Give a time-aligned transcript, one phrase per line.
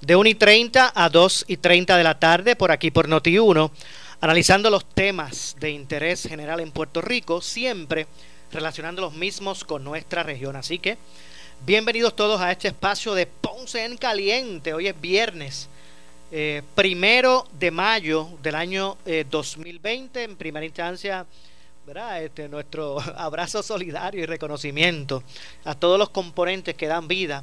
[0.00, 3.70] de 1 y 30 a 2 y 30 de la tarde, por aquí por Noti1,
[4.20, 8.06] analizando los temas de interés general en Puerto Rico, siempre
[8.52, 10.56] relacionando los mismos con nuestra región.
[10.56, 10.96] Así que
[11.66, 14.72] bienvenidos todos a este espacio de Ponce en Caliente.
[14.72, 15.68] Hoy es viernes.
[16.32, 18.96] Eh, primero de mayo del año
[19.30, 21.26] 2020, eh, en primera instancia.
[22.20, 25.24] Este, nuestro abrazo solidario y reconocimiento
[25.64, 27.42] a todos los componentes que dan vida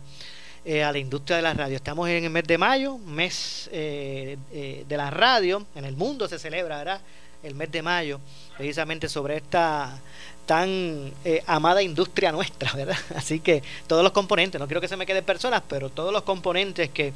[0.67, 1.75] eh, a la industria de la radio.
[1.75, 6.77] Estamos en el mes de mayo, mes de la radio, en el mundo se celebra
[6.77, 7.01] ¿verdad?
[7.43, 8.19] el mes de mayo,
[8.55, 9.99] precisamente sobre esta
[10.47, 12.97] tan eh, amada industria nuestra, ¿verdad?
[13.15, 16.23] Así que todos los componentes, no quiero que se me queden personas, pero todos los
[16.23, 17.13] componentes que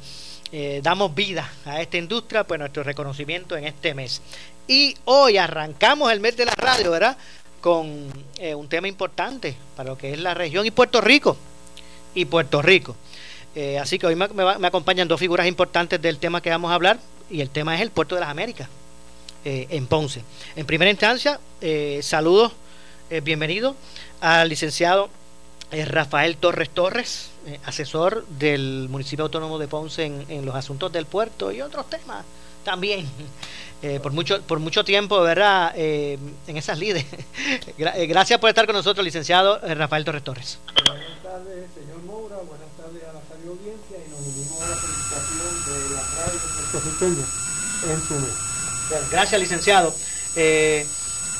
[0.52, 4.20] eh, damos vida a esta industria, pues nuestro reconocimiento en este mes.
[4.68, 7.16] Y hoy arrancamos el mes de la radio, ¿verdad?
[7.60, 11.36] Con eh, un tema importante para lo que es la región y Puerto Rico.
[12.14, 12.94] Y Puerto Rico.
[13.80, 14.26] Así que hoy me,
[14.66, 16.98] acompañan dos figuras importantes del tema que vamos a hablar,
[17.30, 18.68] y el tema es el Puerto de las Américas,
[19.44, 20.22] en Ponce.
[20.56, 21.38] En primera instancia,
[22.00, 22.52] saludos
[23.12, 23.76] eh, bienvenido
[24.22, 25.10] al licenciado
[25.70, 31.04] eh, Rafael Torres Torres, eh, asesor del municipio autónomo de Ponce en, los asuntos del
[31.04, 32.24] puerto y otros temas
[32.64, 33.06] también.
[34.02, 35.76] por mucho por mucho tiempo, ¿verdad?
[35.76, 37.04] en esas lides.
[37.76, 40.58] gracias por estar con nosotros, licenciado Rafael Torres Torres.
[40.86, 42.00] Buenas tardes, señor.
[42.00, 46.61] Buenas tardes a la radio audiencia y nos unimos a la felicitación de la radio
[46.78, 49.10] en mes.
[49.10, 49.94] gracias, licenciado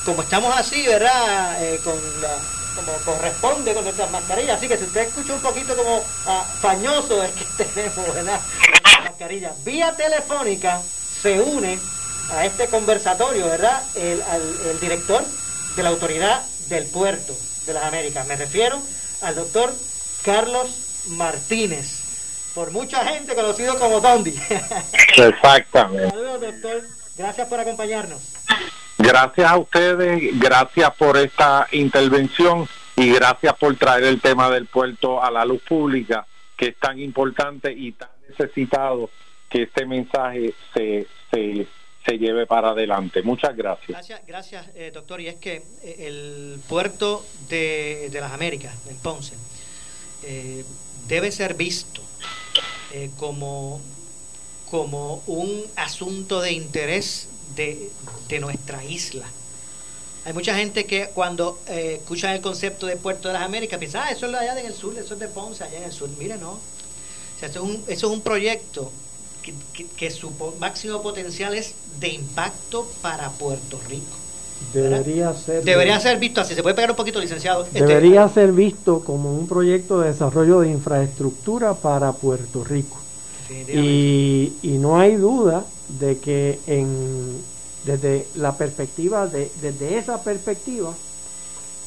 [0.05, 1.63] como estamos así, ¿verdad?
[1.63, 2.37] Eh, con la,
[2.75, 4.59] como corresponde con nuestras mascarillas.
[4.59, 8.41] Así que si usted escucha un poquito como ah, fañoso es que tenemos, ¿verdad?
[9.05, 9.53] mascarilla.
[9.65, 10.81] Vía telefónica
[11.23, 11.79] se une
[12.31, 13.83] a este conversatorio, ¿verdad?
[13.95, 15.25] El director
[15.77, 18.27] de la autoridad del puerto de las Américas.
[18.27, 18.81] Me refiero
[19.21, 19.75] al doctor
[20.23, 20.69] Carlos
[21.07, 22.02] Martínez.
[22.55, 24.35] Por mucha gente conocido como Dondi.
[25.17, 26.11] Exactamente.
[26.11, 26.83] Saludos, doctor.
[27.17, 28.21] Gracias por acompañarnos.
[28.99, 35.23] Gracias a ustedes, gracias por esta intervención y gracias por traer el tema del puerto
[35.23, 36.27] a la luz pública,
[36.57, 39.11] que es tan importante y tan necesitado
[39.49, 41.67] que este mensaje se, se,
[42.05, 43.23] se lleve para adelante.
[43.23, 43.89] Muchas gracias.
[43.89, 45.21] Gracias, gracias eh, doctor.
[45.21, 49.35] Y es que eh, el puerto de, de, las Américas, en Ponce,
[50.23, 50.65] eh,
[51.09, 52.03] debe ser visto
[53.19, 53.81] como,
[54.71, 57.91] como un asunto de interés de,
[58.41, 59.27] nuestra isla.
[60.25, 64.05] Hay mucha gente que cuando eh, escuchan el concepto de Puerto de las Américas piensa,
[64.05, 66.09] ah, eso es allá en el sur, eso es de Ponce, allá en el sur.
[66.19, 66.59] Mire, no.
[67.37, 68.91] eso, es un, eso es un proyecto
[69.97, 74.22] que, su máximo potencial es de impacto para Puerto Rico.
[74.73, 76.55] Debería ser, debería ser visto así.
[76.55, 77.65] Se puede pegar un poquito, licenciado.
[77.65, 82.99] Este, debería ser visto como un proyecto de desarrollo de infraestructura para Puerto Rico.
[83.69, 85.65] Y, y no hay duda
[86.01, 87.37] de que en,
[87.85, 90.95] desde la perspectiva, de, desde esa perspectiva,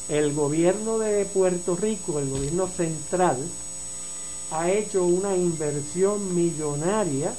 [0.08, 3.36] el gobierno de Puerto Rico, el gobierno central,
[4.52, 7.32] ha hecho una inversión millonaria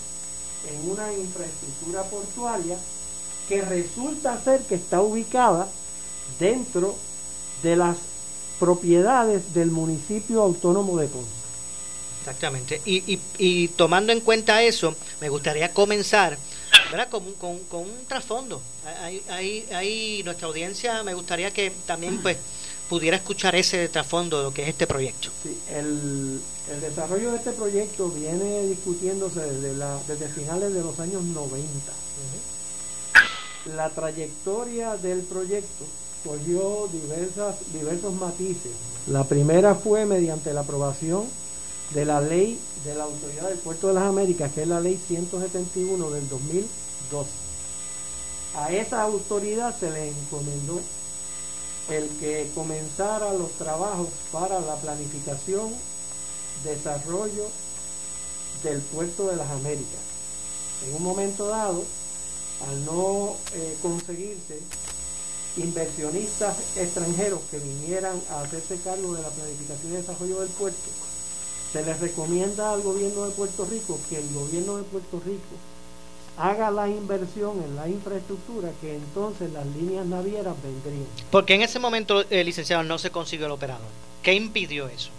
[0.68, 2.78] en una infraestructura portuaria
[3.48, 5.68] que resulta ser que está ubicada
[6.40, 6.96] dentro
[7.64, 7.98] de las
[8.60, 11.30] propiedades del municipio autónomo de Ponce.
[12.20, 12.82] Exactamente.
[12.86, 16.38] Y, y, tomando en cuenta eso, me gustaría comenzar
[16.92, 17.10] ¿verdad?
[17.10, 18.62] Con, con, un trasfondo.
[19.30, 22.38] Ahí, nuestra audiencia me gustaría que también pues
[22.90, 25.30] pudiera escuchar ese trasfondo de lo que es este proyecto.
[25.44, 31.00] Sí, el, el desarrollo de este proyecto viene discutiéndose desde, la, desde finales de los
[31.00, 31.92] años 90.
[33.76, 35.86] La trayectoria del proyecto
[36.24, 38.72] cogió diversas, diversos matices.
[39.08, 41.26] La primera fue mediante la aprobación
[41.94, 45.00] de la ley de la Autoridad del Puerto de las Américas, que es la ley
[45.08, 47.28] 171 del 2002.
[48.56, 50.80] A esa autoridad se le encomendó
[51.90, 55.74] el que comenzara los trabajos para la planificación,
[56.64, 57.46] desarrollo,
[58.64, 60.02] del puerto de las Américas.
[60.88, 61.84] En un momento dado,
[62.70, 64.60] al no eh, conseguirse
[65.58, 70.90] inversionistas extranjeros que vinieran a hacerse cargo de la planificación y desarrollo del puerto,
[71.72, 75.56] se les recomienda al gobierno de Puerto Rico que el gobierno de Puerto Rico
[76.38, 81.08] haga la inversión en la infraestructura que entonces las líneas navieras vendrían.
[81.32, 83.88] Porque en ese momento, el licenciado, no se consiguió el operador.
[84.22, 85.10] ¿Qué impidió eso?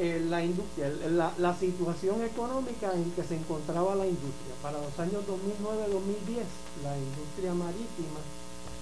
[0.00, 4.54] Eh, la, industria, la, la, situación económica en que se encontraba la industria.
[4.60, 8.18] Para los años 2009-2010, la industria marítima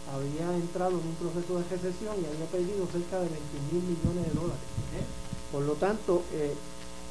[0.08, 3.36] había entrado en un proceso de recesión y había perdido cerca de 20
[3.72, 4.64] mil millones de dólares.
[4.96, 5.04] ¿eh?
[5.52, 6.54] Por lo tanto, eh,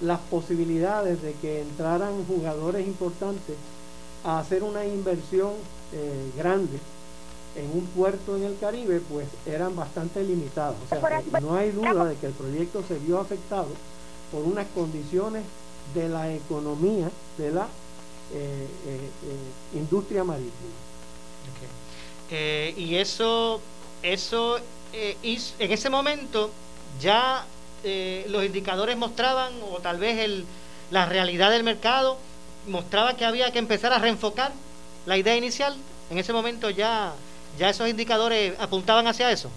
[0.02, 3.56] las posibilidades de que entraran jugadores importantes
[4.24, 5.52] a hacer una inversión
[6.38, 6.80] grande
[7.56, 10.76] en un puerto en el Caribe, pues eran bastante limitadas.
[10.86, 13.70] O sea, no hay duda de que el proyecto se vio afectado
[14.32, 15.44] por unas condiciones
[15.94, 17.68] de la economía de la
[19.74, 20.52] industria marítima.
[22.30, 23.60] Eh, y eso,
[24.02, 24.58] eso
[24.94, 26.50] eh, en ese momento
[27.02, 27.46] ya
[27.84, 30.46] eh, los indicadores mostraban, o tal vez el,
[30.92, 32.18] la realidad del mercado
[32.68, 34.54] mostraba que había que empezar a reenfocar
[35.06, 35.76] la idea inicial.
[36.10, 37.14] En ese momento ya,
[37.62, 39.48] ya esos indicadores apuntaban hacia eso.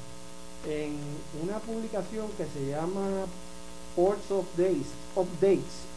[0.68, 0.94] En
[1.42, 3.24] una publicación que se llama
[3.96, 5.88] Ports of Days, Updates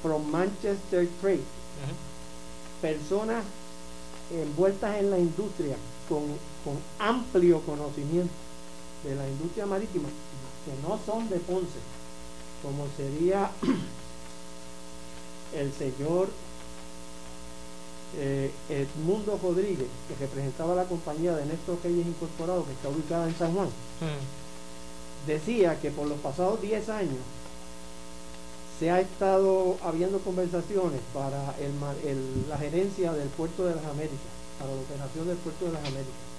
[0.00, 1.42] from Manchester Trade,
[2.80, 3.42] personas
[4.32, 5.74] envueltas en la industria
[6.08, 6.22] con,
[7.00, 8.32] amplio conocimiento
[9.02, 10.08] de la industria marítima,
[10.64, 11.80] que no son de Ponce,
[12.62, 13.50] como sería
[15.52, 16.28] el señor
[18.18, 23.34] eh, Edmundo Rodríguez, que representaba la compañía de Néstor Reyes Incorporado, que está ubicada en
[23.36, 25.26] San Juan, mm.
[25.26, 27.18] decía que por los pasados 10 años
[28.78, 31.54] se ha estado habiendo conversaciones para
[32.48, 36.34] la gerencia del puerto de las Américas para la operación del puerto de las Américas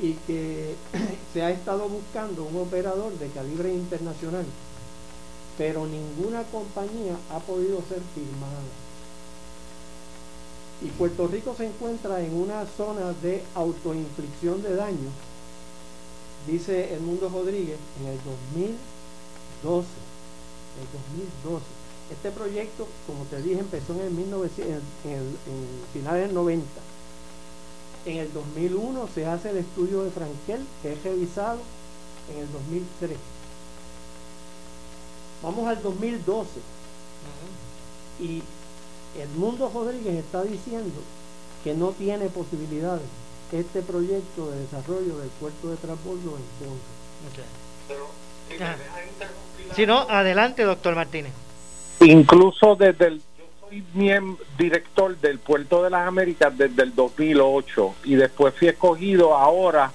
[0.00, 0.74] y que
[1.32, 4.44] se ha estado buscando un operador de calibre internacional,
[5.58, 8.62] pero ninguna compañía ha podido ser firmada.
[10.84, 15.10] Y Puerto Rico se encuentra en una zona de autoinflicción de daño,
[16.46, 18.16] dice el Mundo Rodríguez, en el
[19.62, 19.86] 2012.
[20.80, 20.86] El
[21.44, 21.64] 2012.
[22.10, 25.36] Este proyecto, como te dije, empezó en el, 1900, en,
[25.92, 26.66] finales del 90
[28.04, 31.58] en el 2001 se hace el estudio de Frankel, que es revisado
[32.32, 33.16] en el 2003.
[35.42, 36.48] Vamos al 2012.
[38.20, 38.42] Y
[39.18, 41.00] el Mundo Rodríguez está diciendo
[41.64, 43.02] que no tiene posibilidades
[43.52, 46.66] este proyecto de desarrollo del puerto de transbordo en
[47.28, 47.42] Ponce.
[49.74, 51.32] si no, adelante, doctor Martínez.
[52.00, 53.22] Incluso desde el
[53.94, 59.92] miembro, director del Puerto de las Américas desde el 2008 y después fui escogido ahora,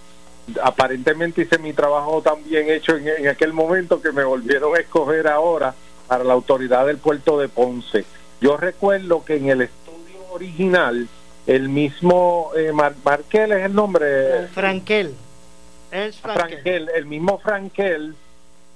[0.64, 5.28] aparentemente hice mi trabajo tan bien hecho en, aquel momento que me volvieron a escoger
[5.28, 5.74] ahora
[6.08, 8.06] para la autoridad del puerto de Ponce.
[8.40, 11.08] Yo recuerdo que en el estudio original,
[11.48, 14.48] el mismo eh, Markel es el nombre.
[14.50, 15.14] Frankel.
[15.92, 16.90] Es Frankel.
[16.94, 18.16] el mismo Frankel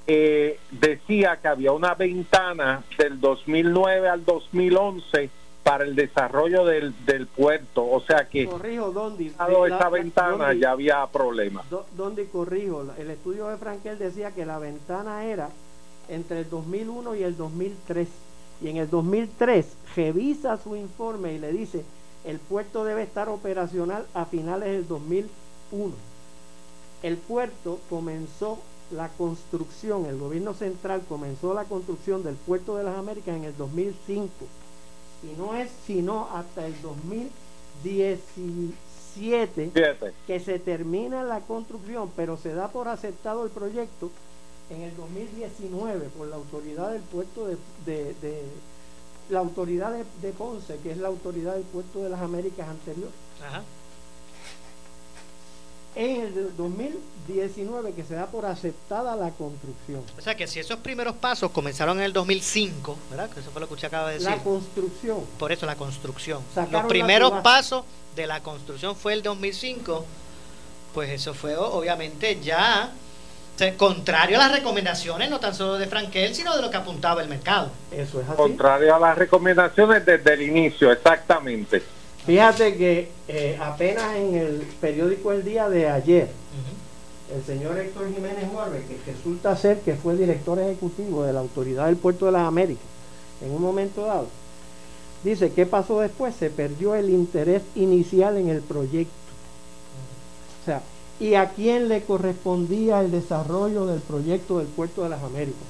[0.08, 5.30] eh, decía que había una ventana del 2009 al 2011
[5.64, 9.28] para el desarrollo del, del puerto, o sea que corrijo ¿dónde?
[9.28, 11.66] esa ventana ya había problemas.
[11.96, 12.86] ¿Dónde corrijo?
[12.98, 15.50] El estudio de Frankel decía que la ventana era
[16.10, 18.08] entre el 2001 y el 2003
[18.62, 19.66] y en el 2003
[19.96, 21.84] revisa su informe y le dice
[22.24, 25.94] el puerto debe estar operacional a finales del 2001.
[27.02, 28.60] El puerto comenzó
[28.92, 33.58] la construcción, el gobierno central comenzó la construcción del puerto de las Américas en el
[33.58, 34.30] 2005
[35.24, 39.72] y no es sino hasta el 2017
[40.28, 44.12] que se termina la construcción, pero se da por aceptado el proyecto
[44.72, 47.48] en el 2019 por la autoridad del puerto
[47.86, 48.08] de,
[49.30, 53.10] la autoridad de, Ponce, que es la autoridad del puerto de las Américas anterior.
[55.94, 60.04] En el 2019 que se da por aceptada la construcción.
[60.18, 63.30] O sea que si esos primeros pasos comenzaron en el 2005, ¿verdad?
[63.30, 64.30] Que eso fue lo que usted acaba de decir.
[64.30, 65.26] La construcción.
[65.38, 66.42] Por eso la construcción.
[66.72, 67.84] Los primeros pasos
[68.16, 70.06] de la construcción fue el 2005,
[70.94, 72.94] pues eso fue obviamente ya
[73.78, 77.30] contrario a las recomendaciones, no tan solo de Frankel, sino de lo que apuntaba el
[77.30, 77.72] mercado.
[77.92, 78.38] Eso es así.
[78.38, 81.82] Contrario a las recomendaciones desde el inicio, exactamente.
[82.26, 86.30] Fíjate que eh, apenas en el periódico El Día de ayer,
[87.36, 91.86] el señor Héctor Jiménez Juárez, que resulta ser que fue director ejecutivo de la Autoridad
[91.86, 92.84] del Puerto de las Américas,
[93.42, 94.28] en un momento dado.
[95.24, 96.36] Dice, ¿qué pasó después?
[96.36, 99.14] Se perdió el interés inicial en el proyecto.
[100.62, 100.82] O sea,
[101.22, 105.62] ¿y a quién le correspondía el desarrollo del proyecto del Puerto de las Américas?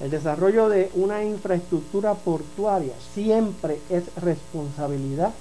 [0.00, 5.34] El desarrollo de una infraestructura portuaria siempre es responsabilidad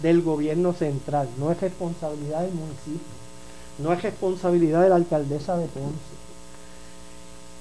[0.00, 3.12] del gobierno central, no es responsabilidad del municipio,
[3.80, 6.14] no es responsabilidad de la alcaldesa de Ponce.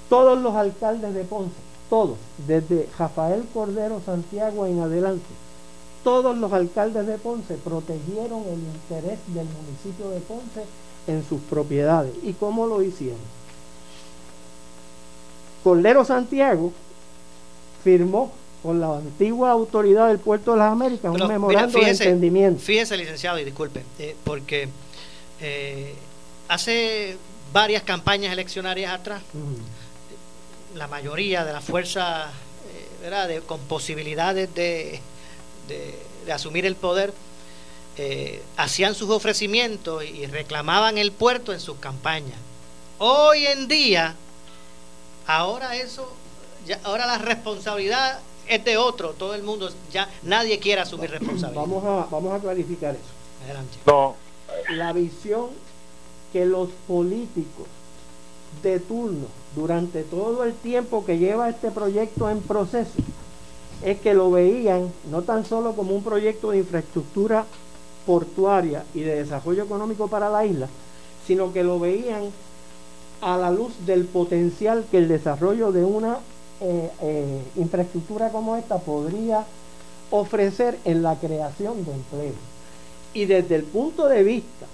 [0.08, 1.56] Todos los alcaldes de Ponce,
[1.90, 2.18] todos,
[2.48, 5.34] desde Rafael Cordero Santiago en adelante,
[6.06, 10.64] todos los alcaldes de Ponce protegieron el interés del municipio de Ponce
[11.08, 12.14] en sus propiedades.
[12.24, 13.20] ¿Y cómo lo hicieron?
[15.64, 16.72] Cordero Santiago
[17.84, 18.32] firmó
[18.64, 22.62] con la antigua autoridad del Puerto de las Américas un memorando de entendimiento.
[22.62, 24.70] Fíjese, licenciado, y disculpe, eh, porque
[25.40, 25.96] eh,
[26.48, 27.18] hace
[27.52, 29.22] varias campañas eleccionarias atrás,
[30.76, 32.28] la mayoría de las fuerzas
[33.04, 35.00] eh, con posibilidades de,
[35.68, 37.14] de, asumir el poder
[38.58, 42.38] hacían sus ofrecimientos y reclamaban el puerto en sus campañas.
[43.00, 44.16] Hoy en día,
[45.28, 46.12] ahora eso,
[46.68, 51.62] ya, ahora la responsabilidad es de otro, todo el mundo, ya nadie quiere asumir responsabilidad.
[51.62, 53.04] Vamos a, vamos a clarificar eso.
[53.44, 53.78] Adelante.
[53.86, 54.16] No.
[54.70, 55.50] La visión
[56.32, 57.68] que los políticos
[58.64, 62.92] de turno durante todo el tiempo que lleva este proyecto en proceso
[63.84, 67.46] es que lo veían no tan solo como un proyecto de infraestructura
[68.06, 70.68] portuaria y de desarrollo económico para la isla,
[71.26, 72.32] sino que lo veían
[73.22, 76.18] a la luz del potencial que el desarrollo de una
[76.60, 79.46] eh, eh, infraestructura como esta podría
[80.10, 82.34] ofrecer en la creación de empleo.
[83.14, 84.66] Y desde el punto de vista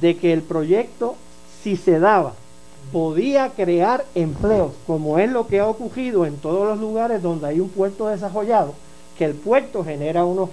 [0.00, 1.16] de que el proyecto,
[1.62, 2.34] si se daba,
[2.92, 7.60] podía crear empleos, como es lo que ha ocurrido en todos los lugares donde hay
[7.60, 8.74] un puerto desarrollado,
[9.16, 10.50] que el puerto genera unos,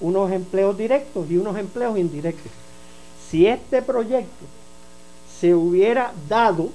[0.00, 2.52] unos empleos directos y unos empleos indirectos.
[3.30, 4.46] Si este proyecto
[5.40, 6.68] se hubiera dado,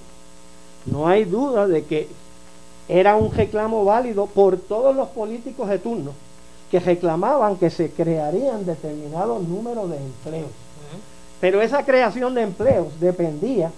[0.86, 2.08] no hay duda de que
[2.88, 6.12] era un reclamo válido por todos los políticos de turno
[6.70, 10.50] que reclamaban que se crearían determinados números de empleos.
[11.39, 13.72] Pero esa creación de empleos dependía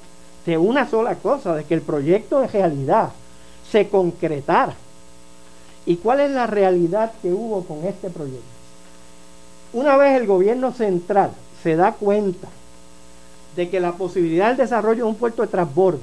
[0.46, 3.10] de una sola cosa, de que el proyecto de realidad
[3.70, 4.76] se concretara.
[5.86, 8.55] ¿Y cuál es la realidad que hubo con este proyecto?
[9.76, 12.48] Una vez el gobierno central se da cuenta
[13.58, 16.00] de que la posibilidad del desarrollo de un puerto de transbordo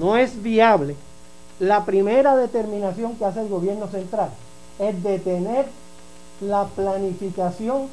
[0.00, 0.96] no es viable
[1.60, 4.30] la primera determinación que hace el gobierno central
[4.78, 5.66] es detener
[6.40, 7.88] la planificación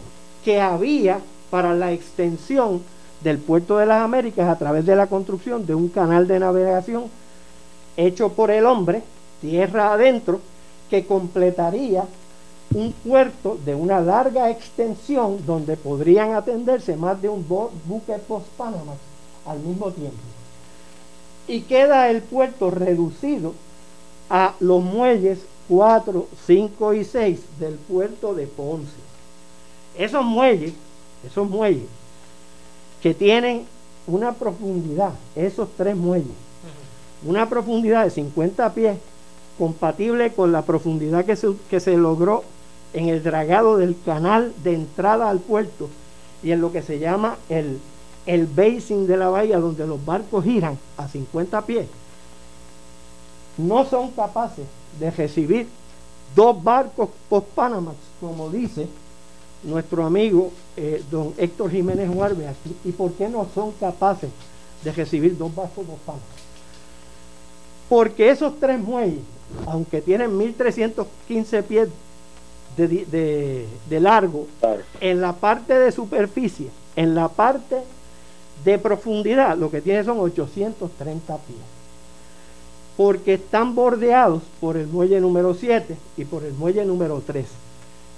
[0.45, 1.19] que había
[1.49, 2.81] para la extensión
[3.21, 7.09] del puerto de las Américas a través de la construcción de un canal de navegación
[7.97, 9.03] hecho por el hombre,
[9.41, 10.39] tierra adentro,
[10.89, 12.05] que completaría
[12.73, 18.93] un puerto de una larga extensión donde podrían atenderse más de un buque post-Panamá
[19.45, 20.17] al mismo tiempo
[21.47, 23.53] y queda el puerto reducido
[24.29, 28.91] a los muelles 4, 5 y 6 del puerto de Ponce.
[29.97, 30.73] Esos muelles,
[31.25, 31.85] esos muelles
[33.01, 33.65] que tienen
[34.07, 36.27] una profundidad, esos tres muelles,
[37.25, 38.97] una profundidad de 50 pies,
[39.57, 42.43] compatible con la profundidad que se, que se logró
[42.95, 45.89] en el dragado del canal de entrada al puerto
[46.41, 47.79] y en lo que se llama el
[48.25, 51.87] el basin de la bahía donde los barcos giran a 50 pies,
[53.57, 54.65] no son capaces
[54.99, 55.67] de recibir
[56.35, 58.87] dos barcos post-Panamax, como dice
[59.63, 62.75] nuestro amigo eh, don Héctor Jiménez Juárez aquí.
[62.83, 64.29] ¿Y por qué no son capaces
[64.83, 66.25] de recibir dos barcos post-Panamax?
[67.87, 69.21] Porque esos tres muelles,
[69.67, 71.89] aunque tienen 1315 pies
[72.77, 74.47] de, de largo,
[74.99, 77.77] en la parte de superficie, en la parte
[78.63, 81.59] de profundidad lo que tiene son 830 pies.
[82.97, 87.45] Porque están bordeados por el muelle número 7 y por el muelle número 3.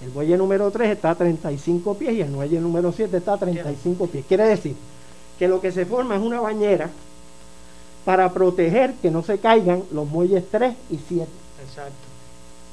[0.04, 3.38] El muelle número 3 está a 35 pies y el muelle número 7 está a
[3.38, 4.26] 35 pies.
[4.28, 4.76] Quiere decir
[5.40, 6.90] que lo que se forma es una bañera
[8.06, 11.28] para proteger que no se caigan los muelles 3 y 7.
[11.68, 12.07] Exacto.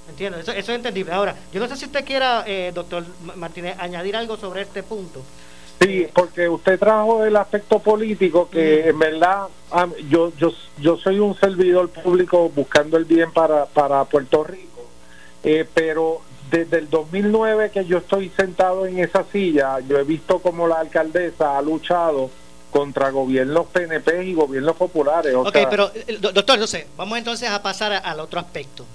[0.09, 1.13] Entiendo, eso, es entendible.
[1.13, 3.05] Ahora, yo no sé si usted quiera, eh, doctor
[3.37, 5.23] Martínez, añadir algo sobre este punto.
[5.81, 9.49] Sí, porque usted trajo el aspecto político que en verdad
[10.09, 14.89] yo yo yo soy un servidor público buscando el bien para para Puerto Rico,
[15.43, 16.21] eh, pero
[16.51, 20.77] desde el 2009 que yo estoy sentado en esa silla, yo he visto como la
[20.77, 22.31] alcaldesa ha luchado
[22.71, 25.35] contra gobiernos PNP y gobiernos populares.
[25.35, 28.87] ok, pero eh, doctor, no sé, vamos entonces a pasar al otro aspecto.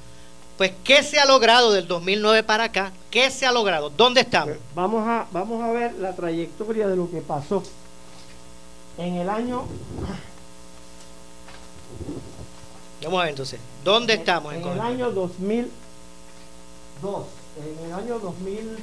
[0.60, 2.92] Pues, ¿qué se ha logrado del 2009 para acá?
[3.10, 3.89] ¿Qué se ha logrado?
[3.89, 4.58] ¿Dónde estamos?
[4.58, 7.63] Pues, vamos a, vamos a ver la trayectoria de lo que pasó.
[8.98, 9.63] En el año...
[13.01, 13.58] Vamos a ver entonces.
[13.86, 14.54] ¿Dónde estamos?
[14.54, 15.72] En, el año 2002.
[17.56, 18.58] En el año 2000...
[18.60, 18.75] Eh,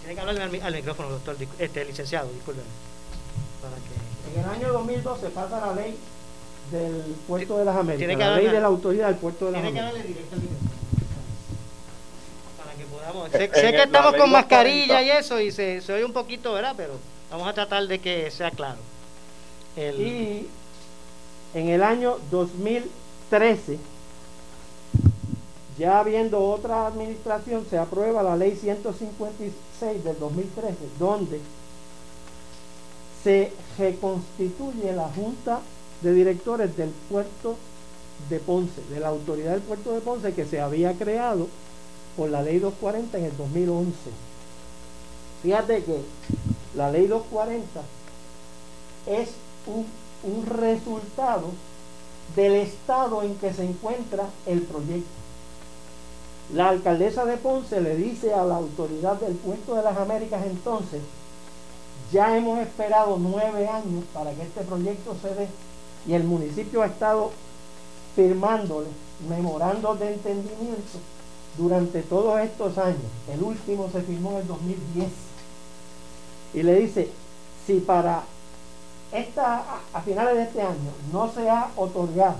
[0.00, 2.64] tiene que hablar al, micrófono, doctor, este, licenciado, disculpen.
[4.32, 5.94] En el año 2012 pasa la ley
[6.72, 9.92] del puerto de las Américas, la ley de la autoridad del puerto de las Américas.
[12.58, 13.30] Para que podamos.
[13.30, 16.74] Sé, que estamos con mascarilla y eso, y se, se, oye un poquito, ¿verdad?
[16.76, 16.94] Pero
[17.30, 18.78] vamos a tratar de que sea claro.
[19.76, 20.46] Y
[21.54, 23.78] en el año 2013,
[25.78, 31.40] ya habiendo otra administración, se aprueba la ley 156 del 2013, donde
[33.22, 35.60] se reconstituye la Junta
[36.02, 37.56] de Directores del puerto
[38.28, 41.48] de Ponce, de la autoridad del puerto de Ponce que se había creado
[42.16, 43.92] por la ley 240 en el 2011.
[45.42, 46.00] Fíjate que
[46.76, 47.80] la ley 240
[49.06, 49.30] es
[49.66, 49.86] un,
[50.22, 51.48] un resultado
[52.36, 55.10] del estado en que se encuentra el proyecto.
[56.54, 61.00] La alcaldesa de Ponce le dice a la autoridad del puerto de las Américas entonces,
[62.12, 65.48] ya hemos esperado nueve años para que este proyecto se dé
[66.06, 67.30] y el municipio ha estado
[68.14, 68.88] firmándole
[69.28, 70.98] memorando de entendimiento
[71.56, 72.98] durante todos estos años.
[73.32, 75.08] El último se firmó en el 2010.
[76.54, 77.08] Y le dice,
[77.66, 78.22] si para
[79.12, 82.36] esta, a finales de este año no se ha otorgado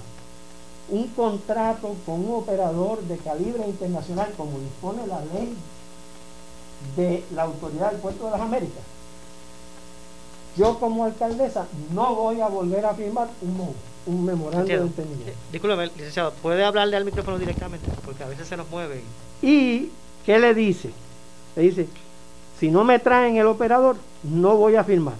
[0.88, 5.56] un contrato con un operador de calibre internacional como dispone la ley
[6.96, 8.82] de la autoridad del puerto de las Américas,
[10.56, 13.74] yo como alcaldesa no voy a volver a firmar un,
[14.06, 15.32] un memorando de entendimiento.
[15.50, 17.88] Disculpe, licenciado, ¿puede hablarle al micrófono directamente?
[18.04, 19.02] Porque a veces se nos mueve.
[19.40, 19.90] Y,
[20.26, 20.90] ¿qué le dice?
[21.56, 21.88] Le dice,
[22.58, 25.14] si no me traen el operador, no voy a firmar.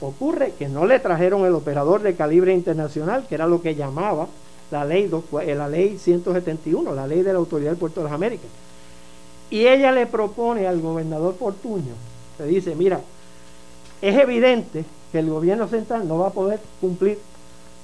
[0.00, 4.28] Ocurre que no le trajeron el operador de calibre internacional, que era lo que llamaba
[4.70, 5.10] la ley,
[5.42, 8.48] eh, la ley 171, la ley de la Autoridad del Puerto de las Américas.
[9.50, 11.92] Y ella le propone al gobernador Portuño,
[12.38, 13.00] le dice, mira,
[14.04, 17.18] es evidente que el gobierno central no va a poder cumplir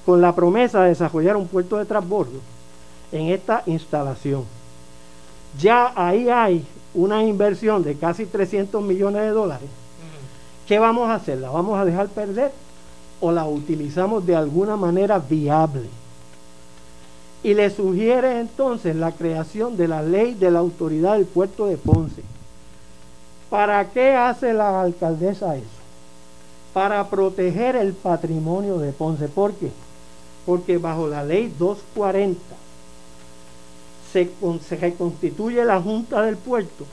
[0.05, 2.39] con la promesa de desarrollar un puerto de transbordo
[3.11, 4.43] en esta instalación.
[5.59, 9.67] Ya ahí hay una inversión de casi 300 millones de dólares.
[10.67, 11.39] ¿Qué vamos a hacer?
[11.39, 12.51] ¿La vamos a dejar perder
[13.19, 15.89] o la utilizamos de alguna manera viable?
[17.41, 21.77] Y le sugiere entonces la creación de la ley de la autoridad del puerto de
[21.77, 22.21] Ponce.
[23.49, 25.80] ¿Para qué hace la alcaldesa eso?
[26.73, 29.27] Para proteger el patrimonio de Ponce.
[29.27, 29.71] ¿Por qué?
[30.45, 32.39] Porque bajo la ley 240
[34.11, 34.29] se,
[34.67, 36.85] se reconstituye la Junta del Puerto.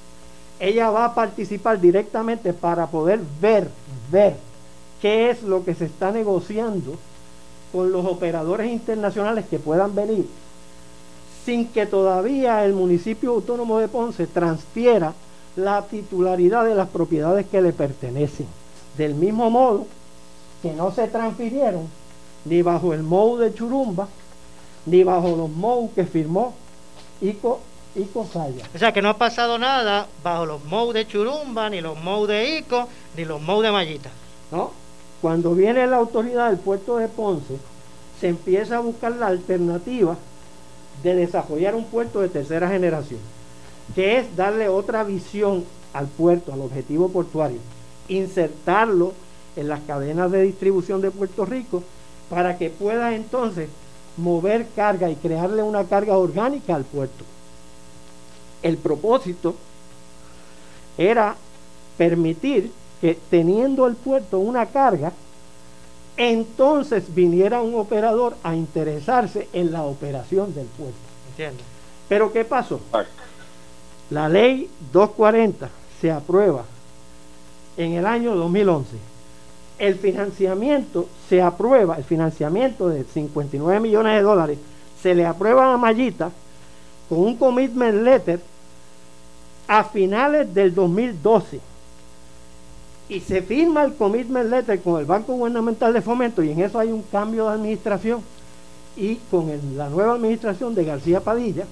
[0.61, 3.69] Ella va a participar directamente para poder ver,
[4.11, 4.37] ver
[5.01, 6.97] qué es lo que se está negociando
[7.73, 10.27] con los operadores internacionales que puedan venir
[11.49, 15.14] sin que todavía el municipio autónomo de Ponce transfiera
[15.57, 18.47] la titularidad de las propiedades que le pertenecen.
[18.99, 19.87] Del mismo modo
[20.61, 21.89] que no se transfirieron
[22.45, 24.09] ni bajo el MOU de Churumba,
[24.87, 26.53] ni bajo los MOU que firmó
[27.21, 27.61] Ico,
[27.95, 28.65] Ico Saya.
[28.75, 32.27] O sea que no ha pasado nada bajo los MOU de Churumba, ni los MOU
[32.27, 34.11] de Ico, ni los MOU de Mallita.
[34.51, 34.73] No,
[35.23, 37.57] cuando viene la autoridad del puerto de Ponce,
[38.21, 40.17] se empieza a buscar la alternativa
[41.05, 43.21] de desarrollar un puerto de tercera generación,
[43.95, 47.61] que es darle otra visión al puerto, al objetivo portuario
[48.09, 49.12] insertarlo
[49.57, 51.83] en las cadenas de distribución de Puerto Rico
[52.31, 53.68] para que pueda entonces
[54.16, 57.25] mover carga y crearle una carga orgánica al puerto.
[58.62, 59.55] El propósito
[60.97, 61.37] era
[61.97, 65.12] permitir que teniendo el puerto una carga,
[66.16, 70.97] entonces viniera un operador a interesarse en la operación del puerto.
[71.31, 71.62] Entiendo.
[72.09, 72.81] Pero ¿qué pasó?
[74.11, 76.64] La ley 240 se aprueba
[77.79, 78.97] en el año 2011.
[79.79, 84.59] El financiamiento se aprueba, el financiamiento de 59 millones de dólares,
[85.01, 86.31] se le aprueba a Mayita
[87.09, 88.41] con un commitment letter
[89.69, 91.61] a finales del 2012.
[93.09, 96.79] Y se firma el commitment letter con el Banco Gubernamental de Fomento y en eso
[96.79, 98.21] hay un cambio de administración.
[98.97, 101.64] Y con la nueva administración de García Padilla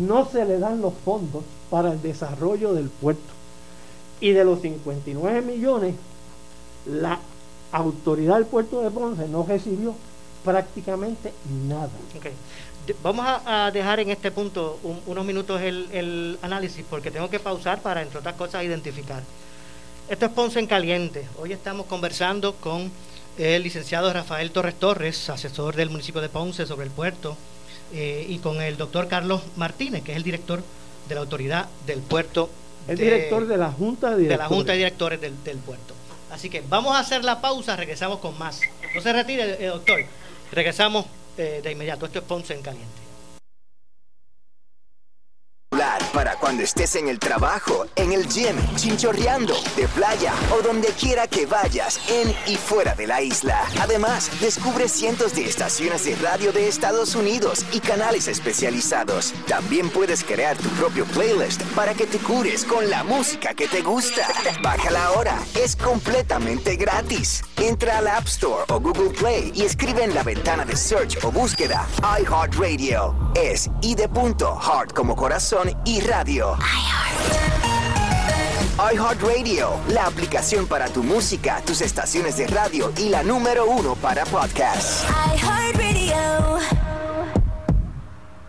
[0.00, 3.35] no se le dan los fondos para el desarrollo del puerto.
[4.20, 5.94] Y de los 59 millones,
[6.86, 7.18] la
[7.72, 9.94] autoridad del puerto de Ponce no recibió
[10.44, 11.32] prácticamente
[11.66, 11.90] nada.
[13.02, 17.82] vamos a, dejar en este punto unos minutos el, el, análisis porque tengo que pausar
[17.82, 19.22] para, entre otras cosas, identificar.
[20.08, 21.26] Esto es Ponce en Caliente.
[21.40, 22.92] Hoy estamos conversando con
[23.38, 27.36] el licenciado Rafael Torres Torres, asesor del municipio de Ponce sobre el puerto,
[27.92, 30.62] eh, y con el doctor Carlos Martínez, que es el director
[31.08, 32.48] de la autoridad del puerto.
[32.88, 34.28] El director de la Junta de Directores.
[34.28, 35.94] De la Junta de Directores del, puerto.
[36.30, 38.60] Así que vamos a hacer la pausa, regresamos con más.
[38.94, 40.00] No se retire, eh, doctor.
[40.52, 41.06] Regresamos
[41.38, 42.06] eh, de inmediato.
[42.06, 43.05] Esto es Ponce en Caliente
[46.14, 51.26] para cuando estés en el trabajo, en el gym, chinchorreando, de playa o donde quiera
[51.26, 53.62] que vayas, en y fuera de la isla.
[53.80, 59.34] Además, descubre cientos de estaciones de radio de Estados Unidos y canales especializados.
[59.46, 63.82] También puedes crear tu propio playlist para que te cures con la música que te
[63.82, 64.26] gusta.
[64.62, 67.42] Bájala ahora, es completamente gratis.
[67.58, 71.30] Entra al App Store o Google Play y escribe en la ventana de search o
[71.30, 73.14] búsqueda iHeartRadio.
[73.34, 76.56] Es i de punto, heart como corazón y radio.
[78.92, 84.24] iHeartRadio, la aplicación para tu música, tus estaciones de radio y la número uno para
[84.26, 85.04] podcasts.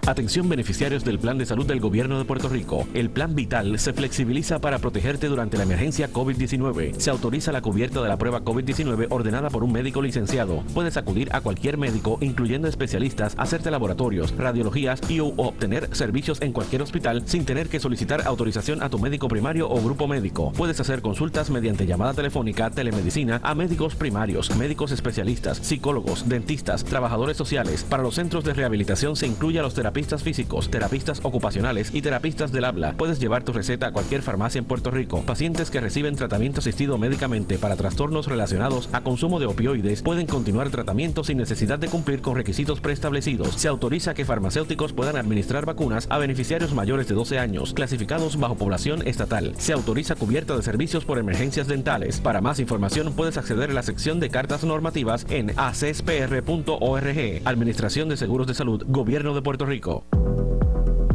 [0.08, 2.88] Atención beneficiarios del Plan de Salud del Gobierno de Puerto Rico.
[2.94, 6.98] El Plan Vital se flexibiliza para protegerte durante la emergencia COVID-19.
[6.98, 10.64] Se autoriza la cubierta de la prueba COVID-19 ordenada por un médico licenciado.
[10.74, 16.54] Puedes acudir a cualquier médico, incluyendo especialistas, hacerte laboratorios, radiologías y o obtener servicios en
[16.54, 20.54] cualquier hospital sin tener que solicitar autorización a tu médico primario o grupo médico.
[20.54, 27.36] Puedes hacer consultas mediante llamada telefónica, telemedicina a médicos primarios, médicos especialistas, psicólogos, dentistas, trabajadores
[27.36, 27.84] sociales.
[27.84, 32.04] Para los centros de rehabilitación se incluye a los terapistas terapistas físicos, terapistas ocupacionales y
[32.04, 32.94] terapistas del habla.
[32.94, 35.24] Puedes llevar tu receta a cualquier farmacia en Puerto Rico.
[35.24, 40.70] Pacientes que reciben tratamiento asistido médicamente para trastornos relacionados a consumo de opioides pueden continuar
[40.70, 43.56] tratamiento sin necesidad de cumplir con requisitos preestablecidos.
[43.56, 48.54] Se autoriza que farmacéuticos puedan administrar vacunas a beneficiarios mayores de 12 años, clasificados bajo
[48.54, 49.56] población estatal.
[49.58, 52.20] Se autoriza cubierta de servicios por emergencias dentales.
[52.20, 57.42] Para más información puedes acceder a la sección de cartas normativas en acspr.org.
[57.46, 59.77] Administración de Seguros de Salud, Gobierno de Puerto Rico.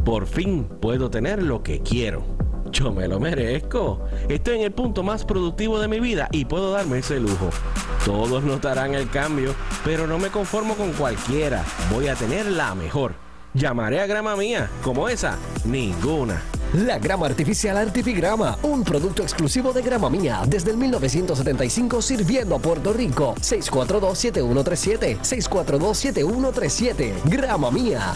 [0.05, 2.23] Por fin puedo tener lo que quiero.
[2.71, 4.01] Yo me lo merezco.
[4.29, 7.49] Estoy en el punto más productivo de mi vida y puedo darme ese lujo.
[8.05, 9.53] Todos notarán el cambio,
[9.85, 11.63] pero no me conformo con cualquiera.
[11.91, 13.13] Voy a tener la mejor.
[13.53, 16.41] Llamaré a grama mía, como esa, ninguna.
[16.73, 22.59] La grama artificial Artifigrama, un producto exclusivo de grama mía desde el 1975 sirviendo a
[22.59, 23.35] Puerto Rico.
[23.35, 28.15] 642-7137, 642-7137, grama mía.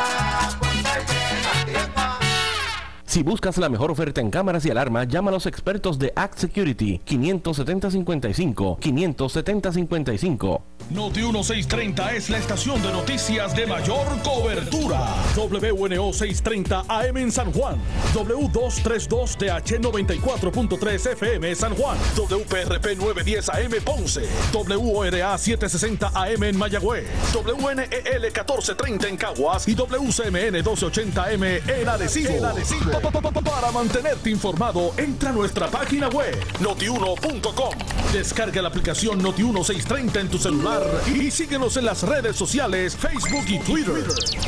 [3.11, 6.37] Si buscas la mejor oferta en cámaras y alarmas, llama a los expertos de Act
[6.37, 10.61] Security 570-55 570-55.
[10.91, 15.13] Noti 1630 es la estación de noticias de mayor cobertura.
[15.35, 17.75] WNO 630 AM en San Juan.
[18.13, 21.97] W232 h 94.3 FM San Juan.
[22.15, 24.21] WPRP 910 AM Ponce.
[24.53, 27.09] WORA 760 AM en Mayagüez.
[27.33, 35.33] WNEL 1430 en Caguas y WCMN 1280 AM en Arecibo Para mantenerte informado, entra a
[35.33, 37.73] nuestra página web notiuno.com.
[38.13, 43.59] Descarga la aplicación Noti1630 en tu celular y síguenos en las redes sociales, Facebook y
[43.59, 44.03] Twitter.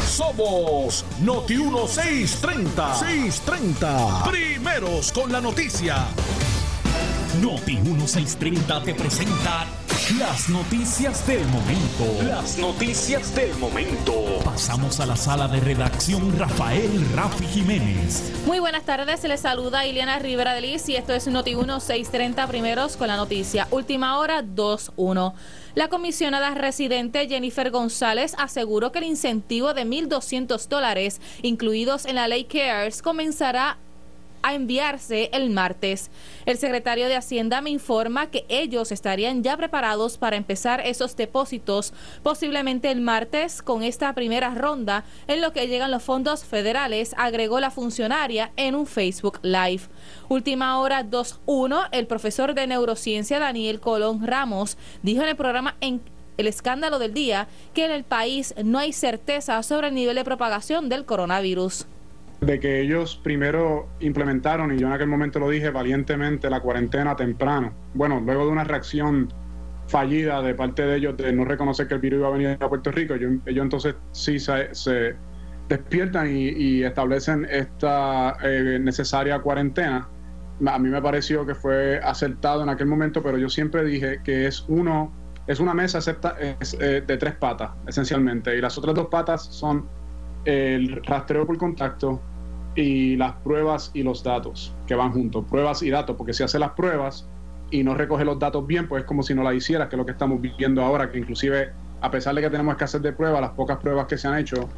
[0.07, 2.99] Somos Noti1630.
[2.99, 4.23] 630.
[4.29, 6.07] Primeros con la noticia.
[7.41, 9.65] Noti 1630 te presenta
[10.11, 12.23] las noticias del momento.
[12.23, 14.13] Las noticias del momento.
[14.43, 18.33] Pasamos a la sala de redacción Rafael Rafi Jiménez.
[18.45, 22.97] Muy buenas tardes, les saluda Ileana Rivera de Liz y esto es Noti 1630 primeros
[22.97, 23.67] con la noticia.
[23.71, 25.33] Última hora 2-1.
[25.75, 32.27] La comisionada residente Jennifer González aseguró que el incentivo de 1.200 dólares incluidos en la
[32.27, 33.77] ley CARES comenzará
[34.43, 36.11] a enviarse el martes.
[36.45, 41.93] El secretario de Hacienda me informa que ellos estarían ya preparados para empezar esos depósitos
[42.21, 47.59] posiblemente el martes con esta primera ronda en lo que llegan los fondos federales, agregó
[47.59, 49.83] la funcionaria en un Facebook Live.
[50.29, 56.01] Última hora 2.1, el profesor de neurociencia Daniel Colón Ramos dijo en el programa en
[56.37, 60.23] el escándalo del día que en el país no hay certeza sobre el nivel de
[60.23, 61.85] propagación del coronavirus
[62.45, 67.15] de que ellos primero implementaron, y yo en aquel momento lo dije valientemente, la cuarentena
[67.15, 67.73] temprano.
[67.93, 69.29] Bueno, luego de una reacción
[69.87, 72.69] fallida de parte de ellos de no reconocer que el virus iba a venir a
[72.69, 75.15] Puerto Rico, ellos, entonces sí se,
[75.69, 80.07] despiertan y, establecen esta eh, necesaria cuarentena.
[80.65, 84.47] A mí me pareció que fue acertado en aquel momento, pero yo siempre dije que
[84.47, 85.11] es uno,
[85.47, 89.85] es una mesa acepta, eh, de tres patas, esencialmente, y las otras dos patas son
[90.45, 92.21] el rastreo por contacto,
[92.75, 96.59] y las pruebas y los datos que van juntos, pruebas y datos, porque si hace
[96.59, 97.27] las pruebas
[97.71, 99.97] y no recoge los datos bien, pues es como si no la hicieras, que es
[99.97, 103.13] lo que estamos viviendo ahora, que inclusive a pesar de que tenemos que hacer de
[103.13, 104.69] pruebas, las pocas pruebas que se han hecho,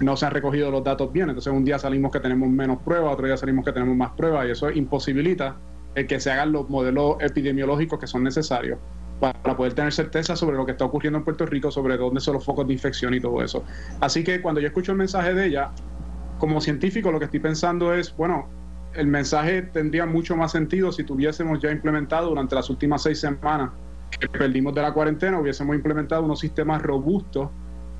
[0.00, 3.14] no se han recogido los datos bien, entonces un día salimos que tenemos menos pruebas,
[3.14, 5.56] otro día salimos que tenemos más pruebas y eso imposibilita
[5.94, 8.78] el que se hagan los modelos epidemiológicos que son necesarios
[9.20, 12.34] para poder tener certeza sobre lo que está ocurriendo en Puerto Rico, sobre dónde son
[12.34, 13.64] los focos de infección y todo eso.
[14.00, 15.70] Así que cuando yo escucho el mensaje de ella,
[16.38, 18.48] como científico lo que estoy pensando es, bueno,
[18.94, 23.70] el mensaje tendría mucho más sentido si tuviésemos ya implementado durante las últimas seis semanas
[24.10, 27.50] que perdimos de la cuarentena, hubiésemos implementado unos sistemas robustos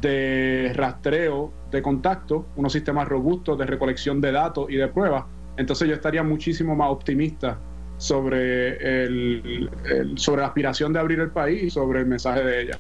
[0.01, 5.25] de rastreo de contacto, unos sistemas robustos de recolección de datos y de pruebas.
[5.57, 7.59] Entonces yo estaría muchísimo más optimista
[7.97, 9.71] sobre, el,
[10.17, 12.79] sobre la aspiración de abrir el país y sobre el mensaje de ella.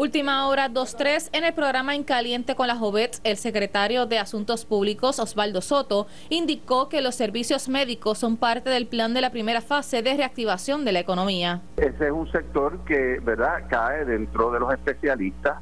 [0.00, 4.64] Última hora 2-3 en el programa En Caliente con la Jovet, el secretario de Asuntos
[4.64, 9.60] Públicos Osvaldo Soto indicó que los servicios médicos son parte del plan de la primera
[9.60, 11.60] fase de reactivación de la economía.
[11.76, 15.58] Ese es un sector que, ¿verdad?, cae dentro de los especialistas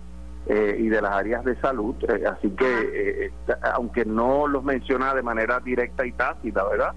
[0.47, 3.33] eh, y de las áreas de salud, eh, así que eh,
[3.75, 6.95] aunque no los menciona de manera directa y tácita, ¿verdad?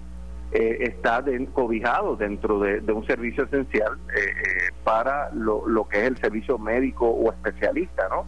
[0.54, 6.08] Eh, está cobijado dentro de, un servicio esencial eh, eh, para lo, lo, que es
[6.08, 8.26] el servicio médico o especialista, ¿no?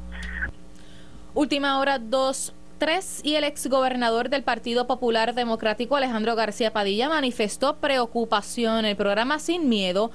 [1.34, 2.54] Última hora, dos.
[2.78, 8.96] Tres, y el exgobernador del Partido Popular Democrático, Alejandro García Padilla, manifestó preocupación en el
[8.96, 10.10] programa Sin Miedo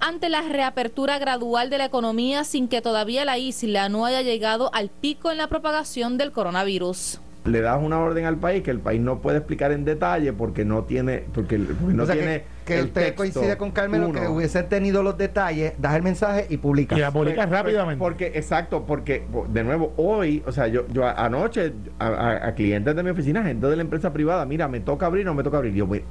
[0.00, 4.68] ante la reapertura gradual de la economía sin que todavía la isla no haya llegado
[4.74, 8.78] al pico en la propagación del coronavirus le das una orden al país que el
[8.78, 13.56] país no puede explicar en detalle porque no tiene porque, no tiene que, usted coincide
[13.56, 16.96] con Carmen que hubiese tenido los detalles das el mensaje y publica.
[16.96, 17.98] Y la publicas pues, rápidamente.
[17.98, 23.10] porque exacto porque de nuevo hoy o sea yo yo anoche a, clientes de mi
[23.10, 25.74] oficina gente de la empresa privada mira me toca abrir o no me toca abrir.
[25.74, 26.04] Yo bueno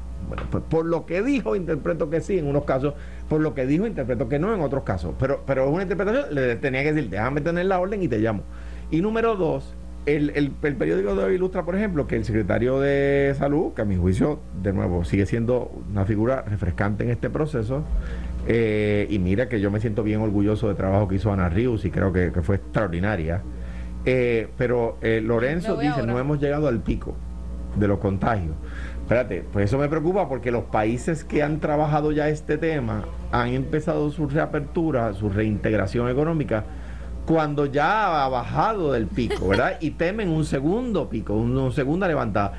[0.50, 2.94] pues por lo que dijo interpreto que sí en unos casos
[3.30, 5.16] por lo que dijo interpreto que no en otros casos.
[5.18, 8.20] Pero pero es una interpretación le tenía que decir déjame tener la orden y te
[8.20, 8.44] llamo.
[8.90, 9.74] Y número dos
[10.06, 13.86] el, el, periódico de hoy ilustra, por ejemplo, que el secretario de Salud, que a
[13.86, 17.84] mi juicio, de nuevo, sigue siendo una figura refrescante en este proceso,
[18.48, 21.86] eh, y mira que yo me siento bien orgulloso del trabajo que hizo Ana Rius
[21.86, 23.42] y creo que, fue extraordinaria.
[24.06, 27.16] Eh, pero eh, Lorenzo dice, no hemos llegado al pico
[27.76, 28.56] de los contagios.
[29.04, 33.50] Espérate, pues eso me preocupa porque los países que han trabajado ya este tema han
[33.50, 36.64] empezado su reapertura, su reintegración económica
[37.32, 39.78] cuando ya ha bajado del pico, ¿verdad?
[39.80, 42.54] Y temen un segundo pico, una segunda levantada.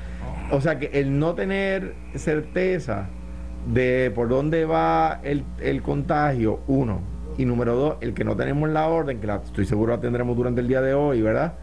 [0.49, 3.07] O sea que el no tener certeza
[3.71, 7.01] de por dónde va el, contagio, uno.
[7.37, 10.35] Y número dos, el que no tenemos la orden, que la, estoy seguro la tendremos
[10.35, 11.53] durante el día de hoy, ¿verdad?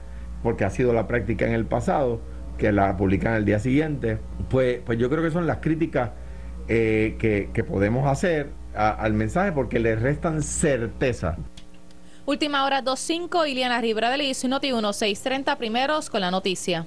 [0.45, 2.21] Porque ha sido la práctica en el pasado,
[2.59, 4.19] que la publican el día siguiente.
[4.49, 6.11] Pues, pues yo creo que son las críticas
[6.69, 11.37] eh, que, podemos hacer al mensaje porque le restan certeza.
[12.31, 16.87] Última hora 2.5, Iliana Rivera de Liz, Noti 1630 primeros con la noticia.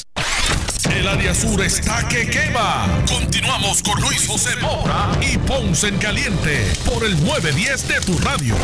[0.95, 2.85] El área sur está que quema.
[3.07, 8.55] Continuamos con Luis José Moura y Ponce en Caliente por el 910 de tu radio.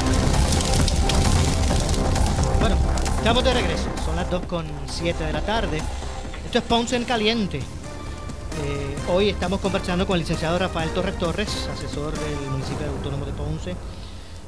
[2.59, 2.77] Bueno,
[3.17, 3.89] estamos de regreso.
[4.05, 5.81] Son las 2 con 7 de la tarde.
[6.45, 7.59] Esto es Ponce en Caliente.
[7.59, 13.31] Eh, hoy estamos conversando con el licenciado Rafael Torres Torres, asesor del municipio autónomo de
[13.31, 13.75] Ponce,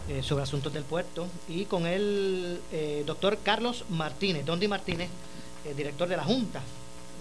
[0.10, 5.10] eh, sobre asuntos del puerto, y con el eh, doctor Carlos Martínez, Dondi Martínez,
[5.76, 6.62] director de la Junta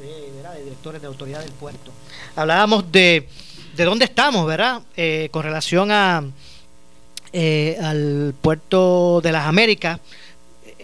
[0.01, 1.93] de, de, directores de autoridad del puerto.
[2.37, 3.29] Hablábamos de,
[3.77, 4.83] de dónde estamos, ¿verdad?
[4.97, 6.25] Eh, con relación a
[7.33, 10.01] eh, al puerto de las Américas.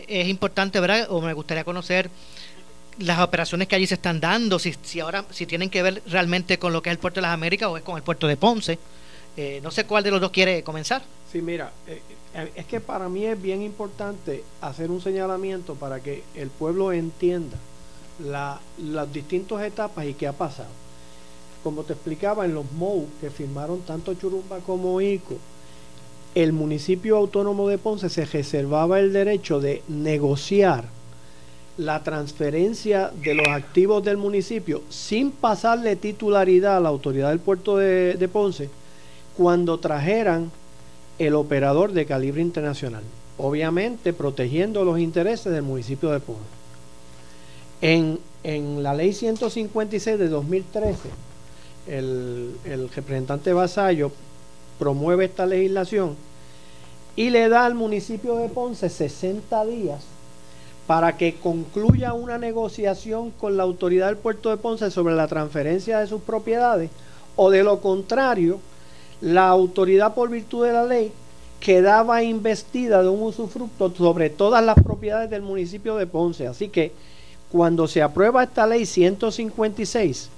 [0.07, 1.07] Es importante, ¿verdad?
[1.09, 2.11] O me gustaría conocer
[2.99, 6.59] las operaciones que allí se están dando, si, si ahora si tienen que ver realmente
[6.59, 8.37] con lo que es el puerto de las Américas o es con el puerto de
[8.37, 8.79] Ponce.
[9.37, 11.03] Eh, no sé cuál de los dos quiere comenzar.
[11.31, 11.73] Sí, mira,
[12.55, 17.57] es que para mí es bien importante hacer un señalamiento para que el pueblo entienda
[18.25, 20.69] la, las distintas etapas y qué ha pasado.
[21.65, 25.37] Como te explicaba, en los MOU que firmaron tanto Churumba como ICO,
[26.35, 30.85] el municipio autónomo de Ponce se reservaba el derecho de negociar
[31.77, 37.77] la transferencia de los activos del municipio sin pasarle titularidad a la autoridad del puerto
[37.77, 38.69] de Ponce
[39.37, 40.51] cuando trajeran
[41.19, 43.03] el operador de calibre internacional,
[43.39, 46.43] obviamente protegiendo los intereses del municipio de Ponce.
[47.81, 48.19] En,
[48.83, 51.09] la ley 156 de 2013,
[51.89, 54.13] el, representante Vasallo
[54.79, 56.17] promueve esta legislación
[57.17, 60.05] y le da al municipio de Ponce 60 días
[60.87, 66.01] para que concluya una negociación con la autoridad del puerto de Ponce sobre la transferencia
[66.01, 66.91] de sus propiedades
[67.37, 68.61] o de lo contrario,
[69.21, 71.13] la autoridad por virtud de la ley
[71.61, 76.47] quedaba investida de un usufructo sobre todas las propiedades del municipio de Ponce.
[76.47, 76.93] Así que
[77.51, 80.29] cuando se aprueba esta ley 156,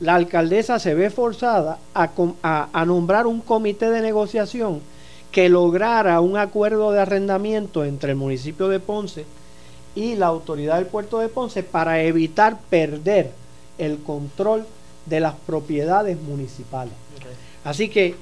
[0.00, 4.80] la alcaldesa se ve forzada a, nombrar un comité de negociación
[5.30, 9.24] que lograra un acuerdo de arrendamiento entre el municipio de Ponce
[9.94, 13.30] y la autoridad del puerto de Ponce para evitar perder
[13.78, 14.66] el control
[15.06, 16.94] de las propiedades municipales.
[17.66, 18.14] Así que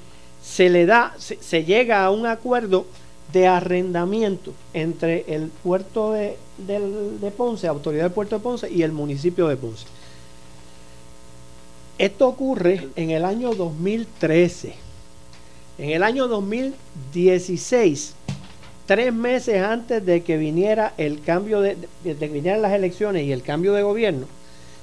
[0.43, 2.87] se le da, se llega a un acuerdo
[3.31, 6.39] de arrendamiento entre el puerto de,
[7.37, 9.85] Ponce, autoridad del puerto de Ponce y el municipio de Ponce.
[11.99, 14.77] Esto ocurre en el año 2013.
[15.77, 18.15] En el año 2016,
[18.87, 23.33] tres meses antes de que viniera el cambio de, de que vinieran las elecciones y
[23.33, 24.27] el cambio de gobierno,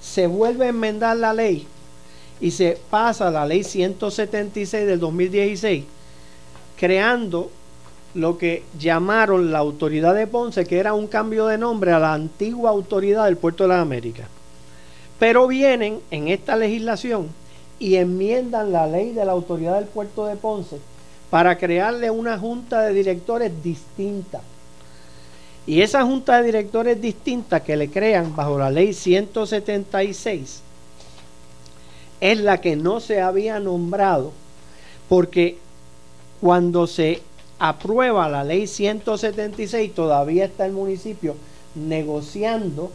[0.01, 1.65] se vuelve a enmendar la ley
[2.41, 5.85] y se pasa la ley 176 del 2016,
[6.75, 7.51] creando
[8.15, 12.13] lo que llamaron la autoridad de Ponce, que era un cambio de nombre a la
[12.13, 14.27] antigua autoridad del puerto de las Américas.
[15.19, 17.29] Pero vienen en esta legislación
[17.77, 20.77] y enmiendan la ley de la autoridad del puerto de Ponce
[21.29, 24.41] para crearle una junta de directores distinta.
[25.67, 30.63] Y esa junta de directores distinta que le crean bajo la ley 176
[32.21, 34.31] es la que no se había nombrado
[35.09, 35.57] porque
[36.39, 37.21] cuando se
[37.59, 41.35] aprueba la ley 176, todavía está el municipio
[41.75, 42.91] negociando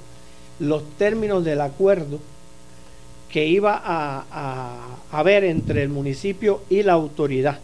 [0.58, 2.18] los términos del acuerdo
[3.30, 7.58] que iba a, haber entre el municipio y la autoridad.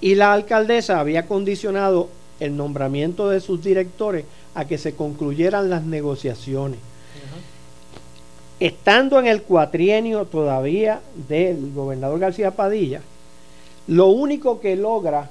[0.00, 2.08] Y la alcaldesa había condicionado
[2.38, 4.24] el nombramiento de sus directores
[4.54, 6.78] a que se concluyeran las negociaciones.
[8.60, 13.00] Estando en el cuatrienio todavía del gobernador García Padilla,
[13.88, 15.30] lo único que logra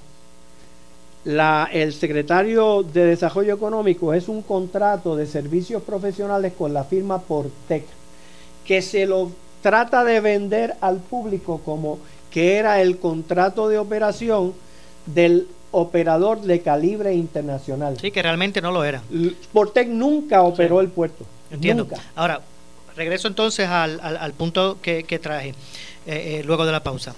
[1.25, 7.85] el secretario de Desarrollo Económico es un contrato de servicios profesionales con la firma Portec,
[8.65, 11.99] que se lo trata de vender al público como
[12.31, 14.53] que era el contrato de operación
[15.05, 17.99] del operador de calibre internacional.
[17.99, 19.03] Sí, que realmente no lo era.
[19.43, 21.25] Sportec nunca operó el puerto.
[21.51, 21.87] Entiendo.
[22.15, 22.41] Ahora,
[22.99, 25.53] regreso entonces al, al, punto que, traje eh,
[26.05, 27.15] eh, luego de la pausa.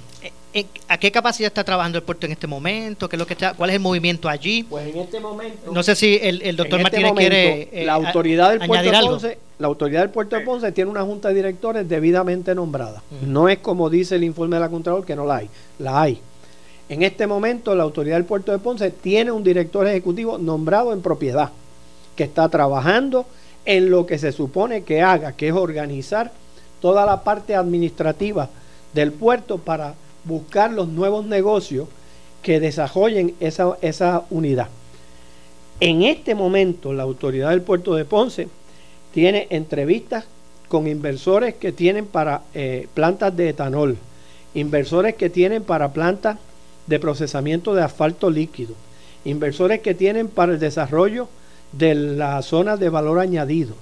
[0.54, 3.10] Eh, ¿A qué capacidad está trabajando el puerto en este momento?
[3.10, 4.64] ¿Qué es lo que está, ¿Cuál es el movimiento allí?
[4.64, 5.72] Pues en este momento.
[5.72, 7.86] No sé si el, doctor este Martínez quiere.
[7.86, 11.30] la autoridad del puerto de Ponce, la autoridad del puerto de Ponce tiene una junta
[11.30, 13.02] de directores debidamente nombrada.
[13.26, 16.22] No es como dice el informe de la Contralor que no la hay, la hay.
[16.90, 21.02] En este momento la autoridad del puerto de Ponce tiene un director ejecutivo nombrado en
[21.02, 21.50] propiedad
[22.16, 23.26] que está trabajando
[23.66, 26.32] en lo que se supone que haga, que es organizar
[26.80, 28.50] toda la parte administrativa
[28.94, 29.94] del puerto para
[30.24, 31.88] buscar los nuevos negocios
[32.42, 34.68] que desarrollen esa, esa unidad.
[35.80, 38.48] En este momento la autoridad del puerto de Ponce
[39.14, 40.26] tiene entrevistas
[40.68, 43.98] con inversores que tienen para eh, plantas de etanol,
[44.54, 46.38] inversores que tienen para plantas
[46.88, 48.74] de procesamiento de asfalto líquido,
[49.26, 51.28] inversores que tienen para el desarrollo
[51.72, 53.76] de la zona de valor añadido,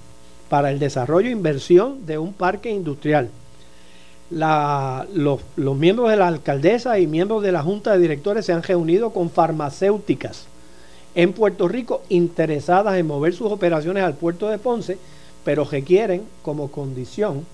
[0.48, 3.30] para el desarrollo e inversión de un parque industrial.
[4.30, 5.40] los,
[5.76, 9.30] miembros de la alcaldesa y miembros de la junta de directores se han reunido con
[9.30, 10.46] farmacéuticas
[11.14, 14.98] en Puerto Rico interesadas en mover sus operaciones al puerto de Ponce,
[15.44, 17.44] pero requieren como condición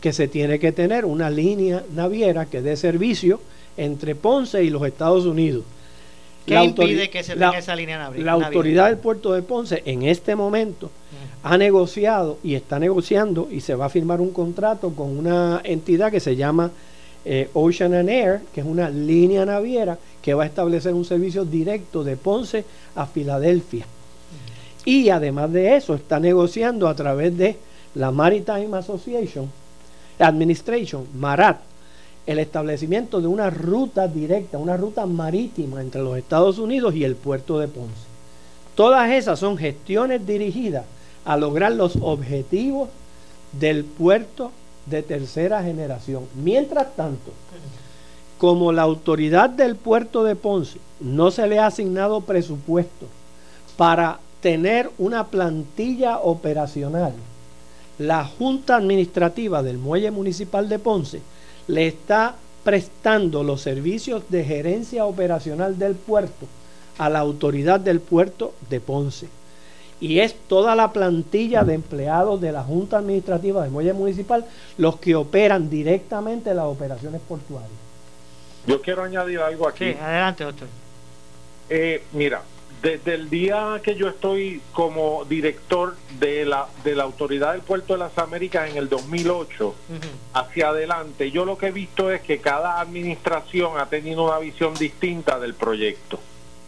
[0.00, 3.40] que se tiene que tener una línea naviera que dé servicio
[3.76, 5.64] entre Ponce y los Estados Unidos.
[6.46, 8.24] ¿Qué impide que se tenga esa línea naviera?
[8.24, 10.90] La autoridad del puerto de Ponce en este momento
[11.42, 16.10] ha negociado y está negociando y se va a firmar un contrato con una entidad
[16.10, 16.70] que se llama
[17.24, 21.44] eh, Ocean and Air, que es una línea naviera que va a establecer un servicio
[21.44, 22.64] directo de Ponce
[22.94, 23.86] a Filadelfia.
[24.84, 27.56] Y además de eso, está negociando a través de
[27.94, 29.50] la Maritime Association,
[30.18, 31.60] Administration, MARAT,
[32.26, 37.16] el establecimiento de una ruta directa, una ruta marítima entre los Estados Unidos y el
[37.16, 38.14] puerto de Ponce.
[38.74, 40.84] Todas esas son gestiones dirigidas
[41.24, 42.88] a lograr los objetivos
[43.52, 44.50] del puerto
[44.86, 46.24] de tercera generación.
[46.34, 47.30] Mientras tanto,
[48.38, 53.06] como la autoridad del puerto de Ponce no se le ha asignado presupuesto
[53.76, 57.12] para tener una plantilla operacional,
[57.98, 61.20] la Junta Administrativa del Muelle Municipal de Ponce
[61.66, 66.46] le está prestando los servicios de gerencia operacional del puerto
[66.98, 69.28] a la autoridad del puerto de Ponce.
[70.00, 74.44] Y es toda la plantilla de empleados de la Junta Administrativa del Muelle Municipal
[74.76, 77.70] los que operan directamente las operaciones portuarias.
[78.66, 79.92] Yo quiero añadir algo aquí.
[79.92, 80.68] Sí, adelante, doctor.
[81.68, 82.42] Eh, mira,
[82.84, 87.94] desde el día que yo estoy como director de la, de la Autoridad del Puerto
[87.94, 89.74] de las Américas en el 2008
[90.34, 94.74] hacia adelante, yo lo que he visto es que cada administración ha tenido una visión
[94.74, 96.20] distinta del proyecto.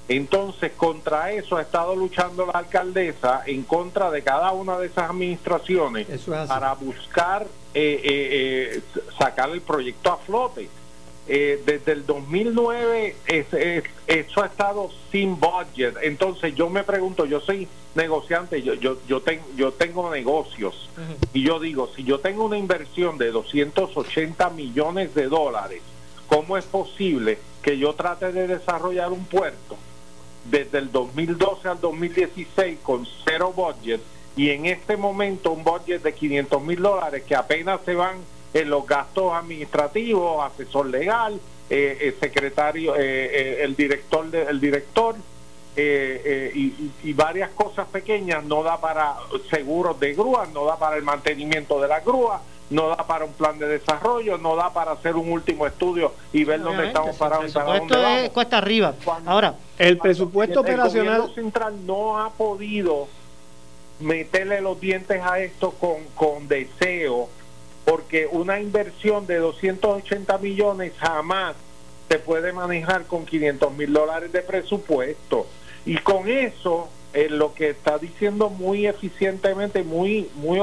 [0.09, 5.11] Entonces, contra eso ha estado luchando la alcaldesa en contra de cada una de esas
[5.11, 6.07] administraciones
[6.49, 10.71] para buscar eh, eh, eh, sacar el proyecto a flote.
[11.29, 13.17] Eh, desde el 2009
[14.07, 15.97] eso ha estado sin budget.
[16.03, 17.67] Entonces yo me pregunto, yo soy
[17.97, 19.23] negociante, yo yo yo,
[19.57, 20.89] yo tengo negocios
[21.33, 25.83] y yo digo, si yo tengo una inversión de 280 millones de dólares,
[26.29, 29.77] ¿cómo es posible que yo trate de desarrollar un puerto
[30.45, 34.01] desde el 2012 al 2016 con cero budget
[34.37, 38.19] y en este momento un budget de 500 mil dólares que apenas se van
[38.57, 41.39] en los gastos administrativos, asesor legal,
[41.69, 45.15] eh, el secretario, eh, eh, el director, de, el director
[45.77, 48.45] y, varias cosas pequeñas.
[48.45, 49.17] No da para
[49.51, 52.41] seguros de grúas, no da para el mantenimiento de la grúa,
[52.71, 56.45] no da para un plan de desarrollo, no da para hacer un último estudio y
[56.45, 58.29] ver dónde estamos parados y para dónde vamos.
[58.31, 58.95] cuesta arriba.
[59.27, 63.09] Ahora, el presupuesto operacional central no ha podido
[64.01, 67.29] meterle los dientes a esto con, con deseo
[67.87, 71.55] porque una inversión de 280 millones jamás
[72.09, 75.47] se puede manejar con 500 mil dólares de presupuesto.
[75.87, 80.59] Y con eso, eh, lo que está diciendo muy eficientemente, muy, muy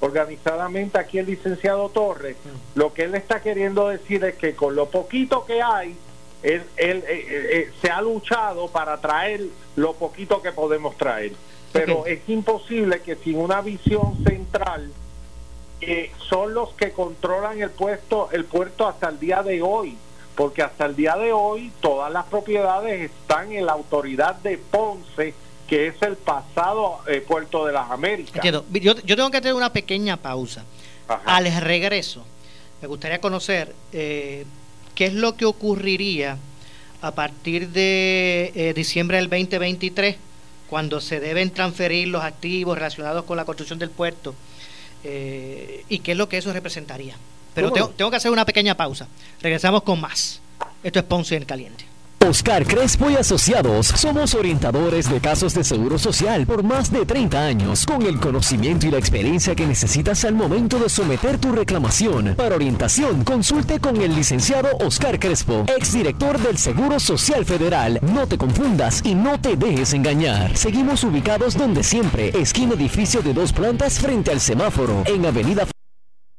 [0.00, 2.36] organizadamente aquí el licenciado Torres,
[2.74, 5.94] lo que él está queriendo decir es que con lo poquito que hay,
[6.42, 9.42] él, él eh, eh, se ha luchado para traer
[9.76, 11.32] lo poquito que podemos traer.
[11.74, 14.90] Pero es imposible que sin una visión central
[15.80, 19.96] que son los que controlan el puesto el puerto hasta el día de hoy
[20.34, 25.34] porque hasta el día de hoy todas las propiedades están en la autoridad de Ponce
[25.68, 28.42] que es el pasado eh, puerto de las Américas.
[28.42, 30.64] Yo, yo tengo que tener una pequeña pausa.
[31.26, 32.24] Al regreso,
[32.80, 34.46] me gustaría conocer eh,
[34.94, 36.38] qué es lo que ocurriría
[37.00, 40.16] a partir de eh, diciembre del 2023,
[40.68, 44.34] cuando se deben transferir los activos relacionados con la construcción del puerto,
[45.04, 47.16] eh, y qué es lo que eso representaría.
[47.54, 49.08] Pero tengo, tengo que hacer una pequeña pausa.
[49.40, 50.40] Regresamos con más.
[50.82, 51.84] Esto es Ponce en Caliente.
[52.28, 57.42] Oscar Crespo y Asociados somos orientadores de casos de seguro social por más de 30
[57.42, 62.34] años, con el conocimiento y la experiencia que necesitas al momento de someter tu reclamación.
[62.36, 67.98] Para orientación, consulte con el licenciado Oscar Crespo, exdirector del Seguro Social Federal.
[68.02, 70.54] No te confundas y no te dejes engañar.
[70.54, 75.66] Seguimos ubicados donde siempre, esquina edificio de dos plantas frente al semáforo, en Avenida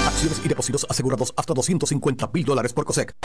[0.05, 3.15] Acciones y depósitos asegurados hasta 250 mil dólares por COSEC.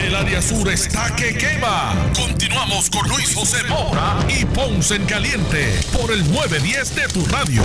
[0.00, 1.94] El área sur está que quema.
[2.14, 7.62] Continuamos con Luis José Moura y Ponce en Caliente por el 910 de tu radio.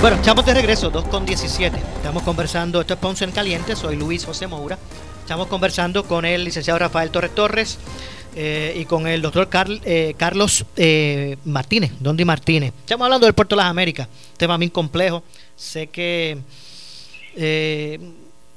[0.00, 1.76] Bueno, estamos de regreso, 2 con 17.
[1.96, 4.78] Estamos conversando, esto es Ponce en Caliente, soy Luis José Moura.
[5.20, 7.78] Estamos conversando con el licenciado Rafael Torres Torres
[8.38, 9.48] eh, y con el doctor
[9.86, 12.74] eh, Carlos eh, Martínez, Dondi Martínez.
[12.80, 15.24] Estamos hablando del Puerto de las Américas, tema bien complejo.
[15.56, 16.36] Sé que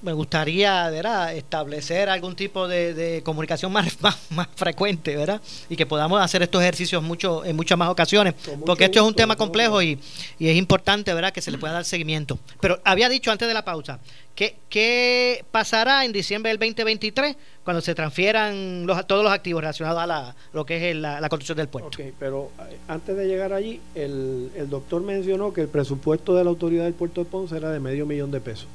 [0.01, 1.33] me gustaría ¿verdad?
[1.33, 5.41] establecer algún tipo de, comunicación más, más, frecuente, ¿verdad?
[5.69, 8.33] Y que podamos hacer estos ejercicios mucho, en muchas más ocasiones,
[8.65, 9.97] porque esto es un tema complejo y,
[10.39, 12.37] y, es importante, ¿verdad?, que se le pueda dar seguimiento.
[12.59, 13.99] Pero había dicho antes de la pausa,
[14.39, 17.35] ¿qué, qué pasará en diciembre del 2023
[17.65, 21.57] cuando se transfieran los, todos los activos relacionados a la, lo que es la, construcción
[21.57, 21.89] del puerto?
[21.89, 26.45] Ok, pero eh, antes de llegar allí, el, el doctor mencionó que el presupuesto de
[26.45, 28.67] la autoridad del puerto de Ponce era de medio millón de pesos.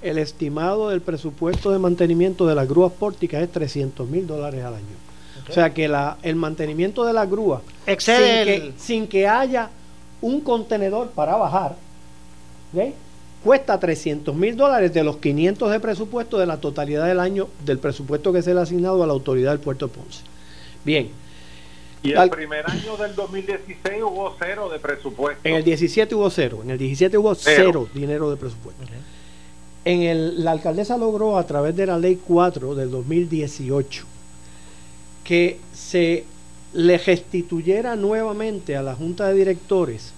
[0.00, 4.76] El estimado del presupuesto de mantenimiento de las grúas pórticas es 300 mil dólares al
[4.76, 4.96] año.
[5.46, 9.68] O sea que la, el mantenimiento de la grúa, Excede sin, que, sin que haya
[10.22, 11.76] un contenedor para bajar,
[13.42, 17.78] cuesta 300 mil dólares de los 500 de presupuesto de la totalidad del año del
[17.78, 20.22] presupuesto que se le ha asignado a la autoridad del puerto de Ponce.
[20.84, 21.10] Bien.
[22.02, 25.40] Y el primer año del 2016 hubo cero de presupuesto.
[25.44, 28.82] En el 17 hubo cero, en el 17 hubo cero, dinero de presupuesto.
[29.84, 34.06] En el, la alcaldesa logró a través de la ley 4 del 2018
[35.24, 36.24] que se
[36.72, 40.12] le restituyera nuevamente a la Junta de Directores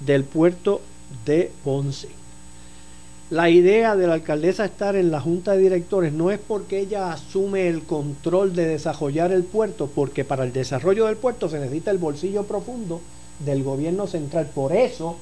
[0.00, 0.80] del puerto
[1.26, 2.19] de Ponce.
[3.30, 7.12] La idea de la alcaldesa estar en la Junta de Directores no es porque ella
[7.12, 11.92] asume el control de desarrollar el puerto, porque para el desarrollo del puerto se necesita
[11.92, 13.00] el bolsillo profundo
[13.38, 14.50] del gobierno central.
[14.52, 15.16] Por eso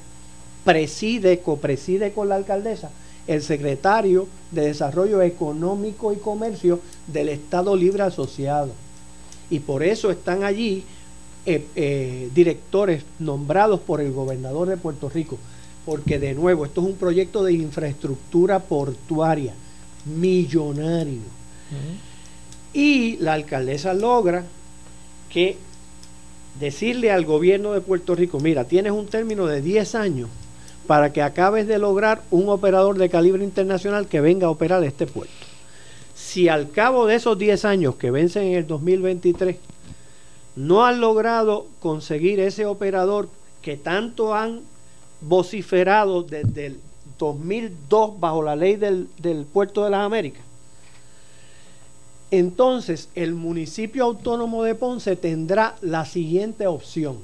[0.65, 2.89] preside, copreside con la alcaldesa
[3.27, 8.71] el secretario de Desarrollo Económico y Comercio del Estado Libre Asociado.
[9.51, 10.83] Y por eso están allí
[11.45, 15.37] eh, eh, directores nombrados por el gobernador de Puerto Rico.
[15.89, 19.55] Porque de nuevo, esto es un proyecto de infraestructura portuaria
[20.05, 21.21] millonario.
[22.73, 24.45] Y la alcaldesa logra
[25.31, 25.57] que
[26.59, 30.29] decirle al gobierno de Puerto Rico, mira, tienes un término de 10 años
[30.85, 35.07] para que acabes de lograr un operador de calibre internacional que venga a operar este
[35.07, 35.33] puerto.
[36.13, 39.55] Si al cabo de esos 10 años que vencen en el 2023
[40.55, 43.27] no han logrado conseguir ese operador
[43.63, 44.61] que tanto han
[45.21, 46.79] vociferado desde el
[47.17, 50.43] 2002 bajo la ley del, del puerto de las Américas,
[52.31, 57.17] entonces el municipio autónomo de Ponce tendrá la siguiente opción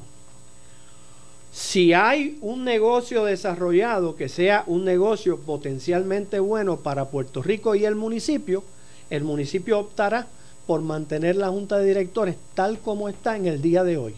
[1.56, 7.86] si hay un negocio desarrollado que sea un negocio potencialmente bueno para Puerto Rico y
[7.86, 8.62] el municipio,
[9.10, 10.28] el municipio optará
[10.68, 14.16] por mantener la junta de directores tal como está en el día de hoy.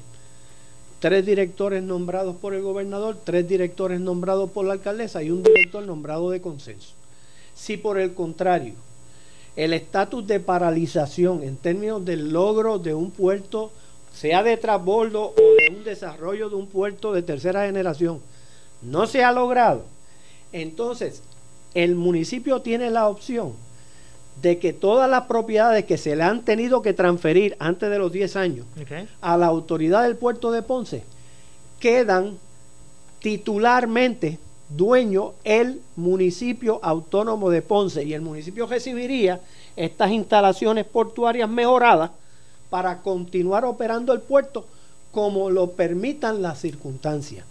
[1.00, 5.84] Tres directores nombrados por el gobernador, tres directores nombrados por la alcaldesa y un director
[5.84, 6.94] nombrado de consenso.
[7.54, 8.74] Si por el contrario,
[9.56, 13.72] el estatus de paralización en términos del logro de un puerto
[14.12, 18.20] sea de transbordo o de un desarrollo de un puerto de tercera generación,
[18.82, 19.86] no se ha logrado,
[20.52, 21.22] entonces
[21.76, 23.54] el municipio tiene la opción
[24.42, 28.12] de que todas las propiedades que se le han tenido que transferir antes de los
[28.12, 28.66] 10 años
[29.22, 31.04] a la autoridad del puerto de Ponce
[31.80, 32.38] quedan
[33.20, 39.42] titularmente dueño el municipio autónomo de Ponce y el municipio recibiría
[39.76, 42.12] estas instalaciones portuarias mejoradas
[42.70, 44.66] para continuar operando el puerto
[45.12, 47.46] como lo permitan las circunstancias.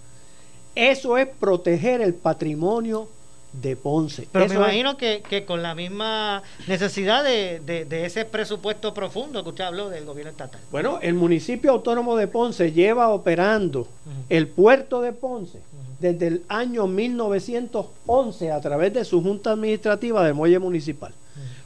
[0.75, 3.09] Eso es proteger el patrimonio
[3.53, 4.29] de Ponce.
[4.31, 9.89] Pero me imagino que, con la misma necesidad de, ese presupuesto profundo que usted habló
[9.89, 10.61] del gobierno estatal.
[10.71, 13.89] Bueno, el municipio autónomo de Ponce lleva operando
[14.29, 15.61] el puerto de Ponce
[16.01, 21.13] desde el año 1911 a través de su junta administrativa del muelle municipal.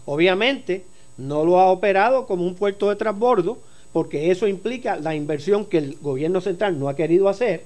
[0.07, 0.85] Obviamente
[1.17, 3.59] no lo ha operado como un puerto de transbordo
[3.93, 7.65] porque eso implica la inversión que el gobierno central no ha querido hacer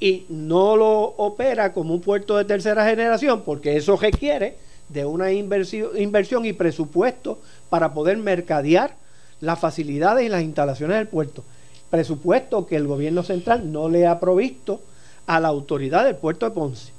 [0.00, 4.56] y no lo opera como un puerto de tercera generación porque eso requiere
[4.88, 7.38] de una inversión, inversión y presupuesto
[7.68, 8.96] para poder mercadear
[9.40, 11.44] las facilidades y las instalaciones del puerto.
[11.90, 14.80] Presupuesto que el gobierno central no le ha provisto
[15.26, 16.92] a la autoridad del puerto de Ponce.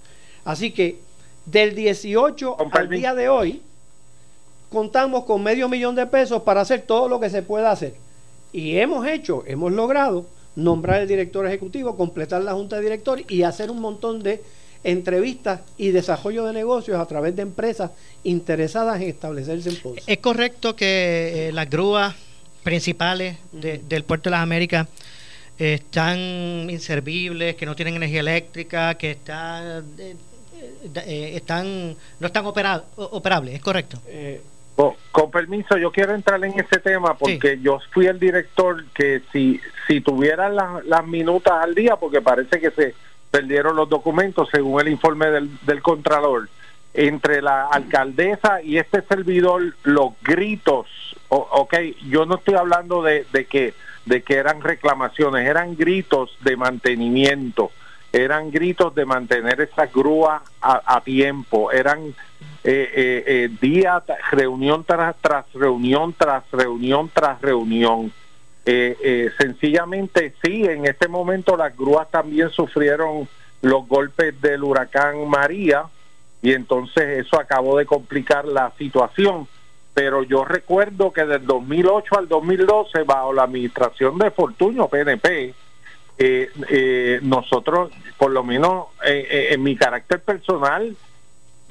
[0.46, 1.00] Así que
[1.46, 3.62] del 18 al día de hoy
[4.70, 7.96] contamos con medio millón de pesos para hacer todo lo que se pueda hacer.
[8.54, 10.26] Y hemos hecho, hemos logrado
[10.56, 14.42] nombrar el director ejecutivo, completar la junta de directores y hacer un montón de
[14.84, 17.92] entrevistas y desarrollo de negocios a través de empresas
[18.24, 20.04] interesadas en establecerse en Ponce.
[20.08, 22.16] ¿Es correcto que eh, las grúas
[22.64, 24.88] principales del puerto de las Américas
[25.58, 30.16] están inservibles, que no tienen energía eléctrica, que están, eh,
[31.06, 33.56] eh, están no están operables?
[33.56, 34.00] ¿Es correcto?
[35.12, 39.60] Con, permiso, yo quiero entrar en ese tema porque yo fui el director que si,
[39.88, 42.96] si tuvieran las minutas al día, porque parece que se
[43.30, 46.50] perdieron los documentos según el informe del, del Contralor,
[46.94, 50.88] entre la alcaldesa y este servidor, los gritos,
[51.30, 51.74] ok,
[52.10, 53.74] yo no estoy hablando de, de, que,
[54.06, 57.72] de que eran reclamaciones, eran gritos de mantenimiento,
[58.14, 62.14] eran gritos de mantener esas grúas a, tiempo, eran
[62.64, 68.12] eh, eh, eh, día, reunión tras, tras reunión, tras reunión, tras reunión.
[68.66, 73.28] Eh, sencillamente sí, en este momento las grúas también sufrieron
[73.62, 75.86] los golpes del huracán María
[76.42, 79.48] y entonces eso acabó de complicar la situación.
[79.94, 85.54] Pero yo recuerdo que del 2008 al 2012, bajo la administración de Fortuño PNP,
[87.22, 90.96] nosotros, por lo menos en mi carácter personal,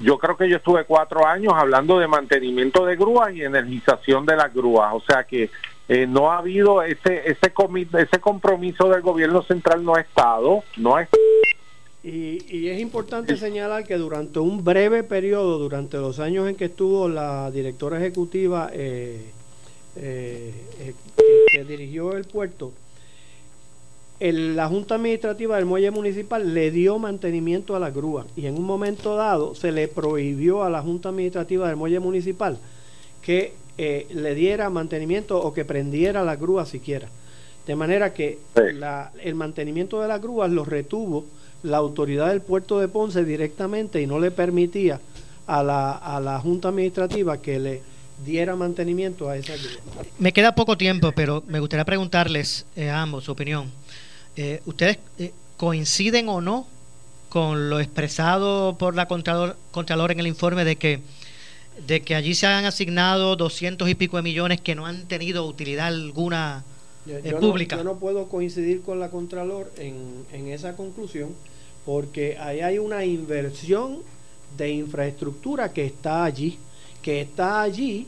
[0.01, 4.35] yo creo que yo estuve cuatro años hablando de mantenimiento de grúas y energización de
[4.35, 5.49] las grúas, o sea que
[5.87, 7.53] eh, no ha habido ese ese
[7.97, 11.07] ese compromiso del gobierno central no ha estado, no ha
[12.03, 16.65] y, y, es importante señalar que durante un breve periodo, durante los años en que
[16.65, 19.29] estuvo la directora ejecutiva eh,
[19.97, 20.53] eh,
[21.53, 22.71] que dirigió el puerto,
[24.21, 28.65] la Junta Administrativa del Muelle Municipal le dio mantenimiento a la grúa y en un
[28.65, 32.59] momento dado se le prohibió a la Junta Administrativa del Muelle Municipal
[33.23, 37.09] que eh, le diera mantenimiento o que prendiera la grúa siquiera.
[37.65, 41.25] De manera que el mantenimiento de las grúas lo retuvo
[41.63, 44.99] la autoridad del puerto de Ponce directamente y no le permitía
[45.47, 47.81] a la, a la Junta Administrativa que le
[48.23, 50.03] diera mantenimiento a esa grúa.
[50.19, 53.80] Me queda poco tiempo, pero me gustaría preguntarles eh, a ambos su opinión.
[54.35, 56.67] Eh, ¿Ustedes eh, coinciden o no
[57.29, 61.01] con lo expresado por la Contralor, Contralor en el informe de que
[61.87, 65.45] de que allí se han asignado doscientos y pico de millones que no han tenido
[65.45, 66.63] utilidad alguna
[67.07, 67.77] eh, pública.
[67.77, 71.29] yo no puedo coincidir con la Contralor en, en esa conclusión
[71.85, 73.99] porque ahí hay una inversión
[74.57, 76.59] de infraestructura que está allí,
[77.01, 78.07] que está allí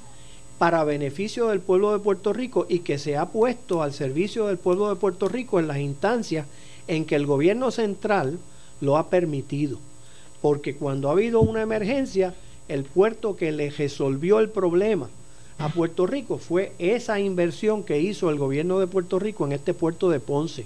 [0.58, 4.58] para beneficio del pueblo de Puerto Rico y que se ha puesto al servicio del
[4.58, 6.47] pueblo de Puerto Rico en las instancias
[6.88, 8.39] en que el gobierno central
[8.82, 9.80] lo ha permitido.
[10.41, 12.36] Porque cuando ha habido una emergencia,
[12.68, 15.10] el puerto que le resolvió el problema
[15.58, 19.74] a Puerto Rico fue esa inversión que hizo el gobierno de Puerto Rico en este
[19.74, 20.66] puerto de Ponce.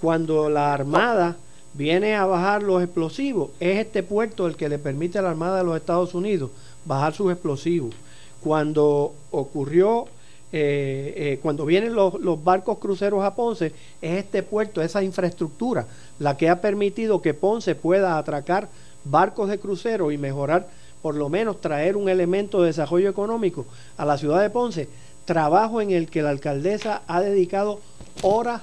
[0.00, 1.36] Cuando la Armada
[1.74, 5.58] viene a bajar los explosivos, es este puerto el que le permite a la Armada
[5.58, 6.50] de los Estados Unidos
[6.84, 7.94] bajar sus explosivos
[8.42, 10.06] cuando ocurrió,
[10.52, 12.12] eh, eh, cuando vienen los,
[12.44, 15.86] barcos cruceros a Ponce, es este puerto, esa infraestructura,
[16.18, 18.68] la que ha permitido que Ponce pueda atracar
[19.04, 20.68] barcos de crucero y mejorar,
[21.00, 23.66] por lo menos traer un elemento de desarrollo económico
[23.96, 24.88] a la ciudad de Ponce,
[25.24, 27.80] trabajo en el que la alcaldesa ha dedicado
[28.22, 28.62] horas,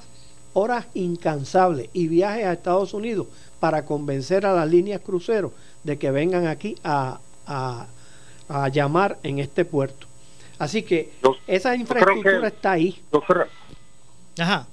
[0.54, 3.28] horas incansables y viajes a Estados Unidos
[3.60, 5.52] para convencer a las líneas cruceros
[5.84, 7.20] de que vengan aquí a
[7.50, 7.88] a
[8.72, 10.08] llamar en este puerto.
[10.58, 11.12] Así que
[11.48, 13.02] esa infraestructura está ahí.
[13.14, 13.48] Yo creo,
[14.40, 14.68] Ajá.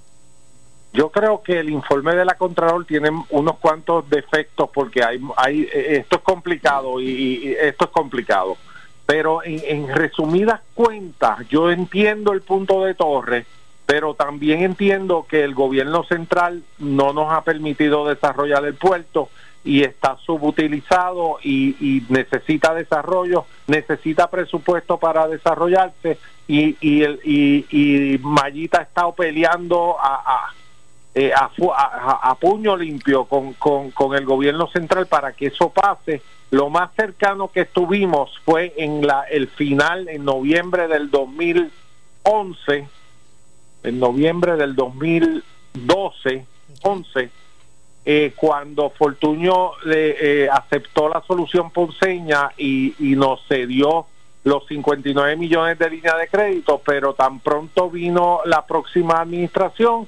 [0.92, 5.68] Yo creo que el informe de la Contralor tiene unos cuantos defectos porque hay, hay
[5.72, 8.56] esto es complicado y, esto es complicado.
[9.04, 13.46] Pero en, en, resumidas cuentas, yo entiendo el punto de Torres,
[13.84, 19.28] pero también entiendo que el gobierno central no nos ha permitido desarrollar el puerto
[19.66, 28.18] y está subutilizado y, necesita desarrollo, necesita presupuesto para desarrollarse y, y, el, y, y
[28.18, 30.54] Mayita ha estado peleando a, a
[31.18, 36.20] eh, a, puño limpio con, con, el gobierno central para que eso pase.
[36.50, 42.88] Lo más cercano que estuvimos fue en la, el final, en noviembre del 2011,
[43.84, 46.44] en noviembre del 2012,
[46.82, 47.30] 11,
[48.08, 54.06] eh, cuando Fortuño eh, aceptó la solución ponceña y, y nos cedió
[54.44, 60.06] los 59 millones de línea de crédito, pero tan pronto vino la próxima administración,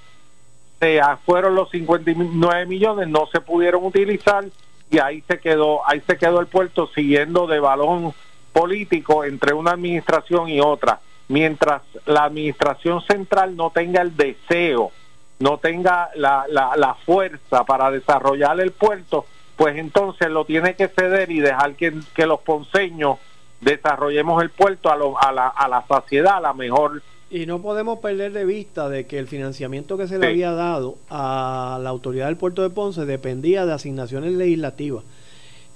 [1.24, 4.44] fueron los 59 millones, no se pudieron utilizar
[4.90, 8.14] y ahí se quedó, ahí se quedó el puerto siguiendo de balón
[8.53, 11.01] político entre una administración y otra.
[11.28, 14.92] Mientras la administración central no tenga el deseo,
[15.39, 19.26] no tenga la, la, la fuerza para desarrollar el puerto,
[19.57, 23.18] pues entonces lo tiene que ceder y dejar que, que los ponceños
[23.61, 27.61] desarrollemos el puerto a, lo, a, la, a la saciedad, a la mejor y no
[27.61, 31.91] podemos perder de vista de que el financiamiento que se le había dado a la
[31.91, 35.05] autoridad del puerto de Ponce dependía de asignaciones legislativas.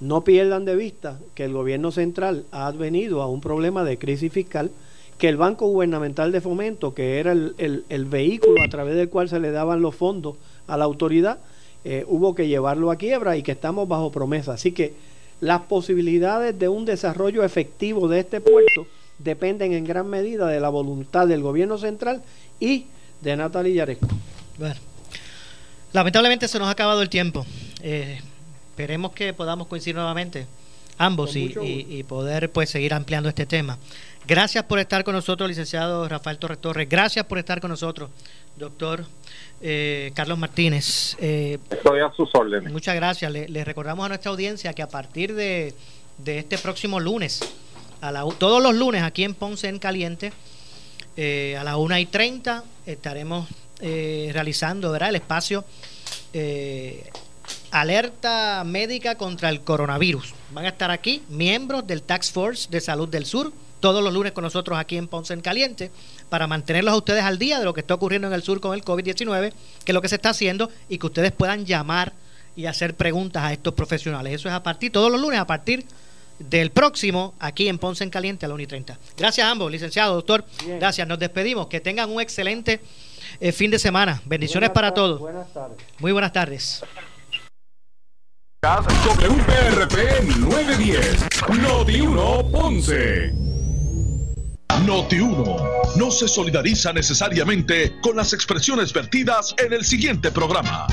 [0.00, 4.32] No pierdan de vista que el gobierno central ha venido a un problema de crisis
[4.32, 4.70] fiscal,
[5.22, 9.28] que el Banco Gubernamental de Fomento, que era el, el, vehículo a través del cual
[9.28, 10.34] se le daban los fondos
[10.66, 11.38] a la autoridad,
[11.84, 14.54] eh, hubo que llevarlo a quiebra y que estamos bajo promesa.
[14.54, 14.94] Así que
[15.40, 20.70] las posibilidades de un desarrollo efectivo de este puerto dependen en gran medida de la
[20.70, 22.24] voluntad del gobierno central
[22.58, 22.86] y
[23.20, 24.08] de Natalia Yaresco.
[24.58, 24.80] Bueno,
[25.92, 27.46] lamentablemente se nos ha acabado el tiempo.
[27.80, 28.18] Eh,
[28.70, 30.48] esperemos que podamos coincidir nuevamente
[30.98, 33.78] ambos y, poder pues seguir ampliando este tema.
[34.26, 36.88] Gracias por estar con nosotros, licenciado Rafael Torres Torres.
[36.88, 38.10] Gracias por estar con nosotros,
[38.56, 39.04] doctor
[39.60, 41.16] eh, Carlos Martínez.
[41.20, 42.72] Eh, Estoy a sus órdenes.
[42.72, 43.30] Muchas gracias.
[43.32, 45.74] Le, recordamos a nuestra audiencia que a partir de,
[46.18, 47.40] de este próximo lunes,
[48.38, 50.32] todos los lunes aquí en Ponce en Caliente,
[51.16, 53.48] eh, a las 1 y 30 estaremos
[53.80, 55.64] realizando el espacio
[56.32, 57.10] eh,
[57.72, 60.34] alerta médica contra el coronavirus.
[60.52, 64.32] Van a estar aquí miembros del Tax Force de Salud del Sur, todos los lunes
[64.32, 65.90] con nosotros aquí en Ponce en Caliente,
[66.28, 68.74] para mantenerlos a ustedes al día de lo que está ocurriendo en el sur con
[68.74, 69.52] el COVID-19,
[69.84, 72.12] que es lo que se está haciendo, y que ustedes puedan llamar
[72.54, 74.34] y hacer preguntas a estos profesionales.
[74.34, 75.86] Eso es a partir, todos los lunes, a partir
[76.38, 78.98] del próximo aquí en Ponce en Caliente a la 1 y 30.
[79.16, 80.44] Gracias a ambos, licenciado, doctor.
[80.78, 81.68] Gracias, nos despedimos.
[81.68, 82.80] Que tengan un excelente
[83.40, 84.20] eh, fin de semana.
[84.26, 85.18] Bendiciones para todos.
[85.20, 85.78] Buenas tardes.
[85.98, 86.82] Muy buenas tardes.
[88.64, 91.26] WPRP 910,
[91.60, 93.32] Noti 1 Ponce.
[94.86, 95.56] Noti 1
[95.96, 100.86] no se solidariza necesariamente con las expresiones vertidas en el siguiente programa.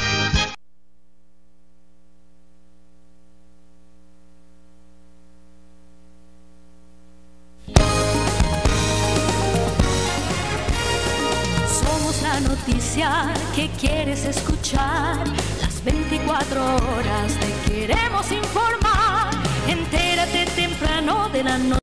[13.55, 15.58] que quieres escuchar.
[15.83, 19.29] 24 horas te queremos informar.
[19.67, 21.69] Entérate temprano de la noche.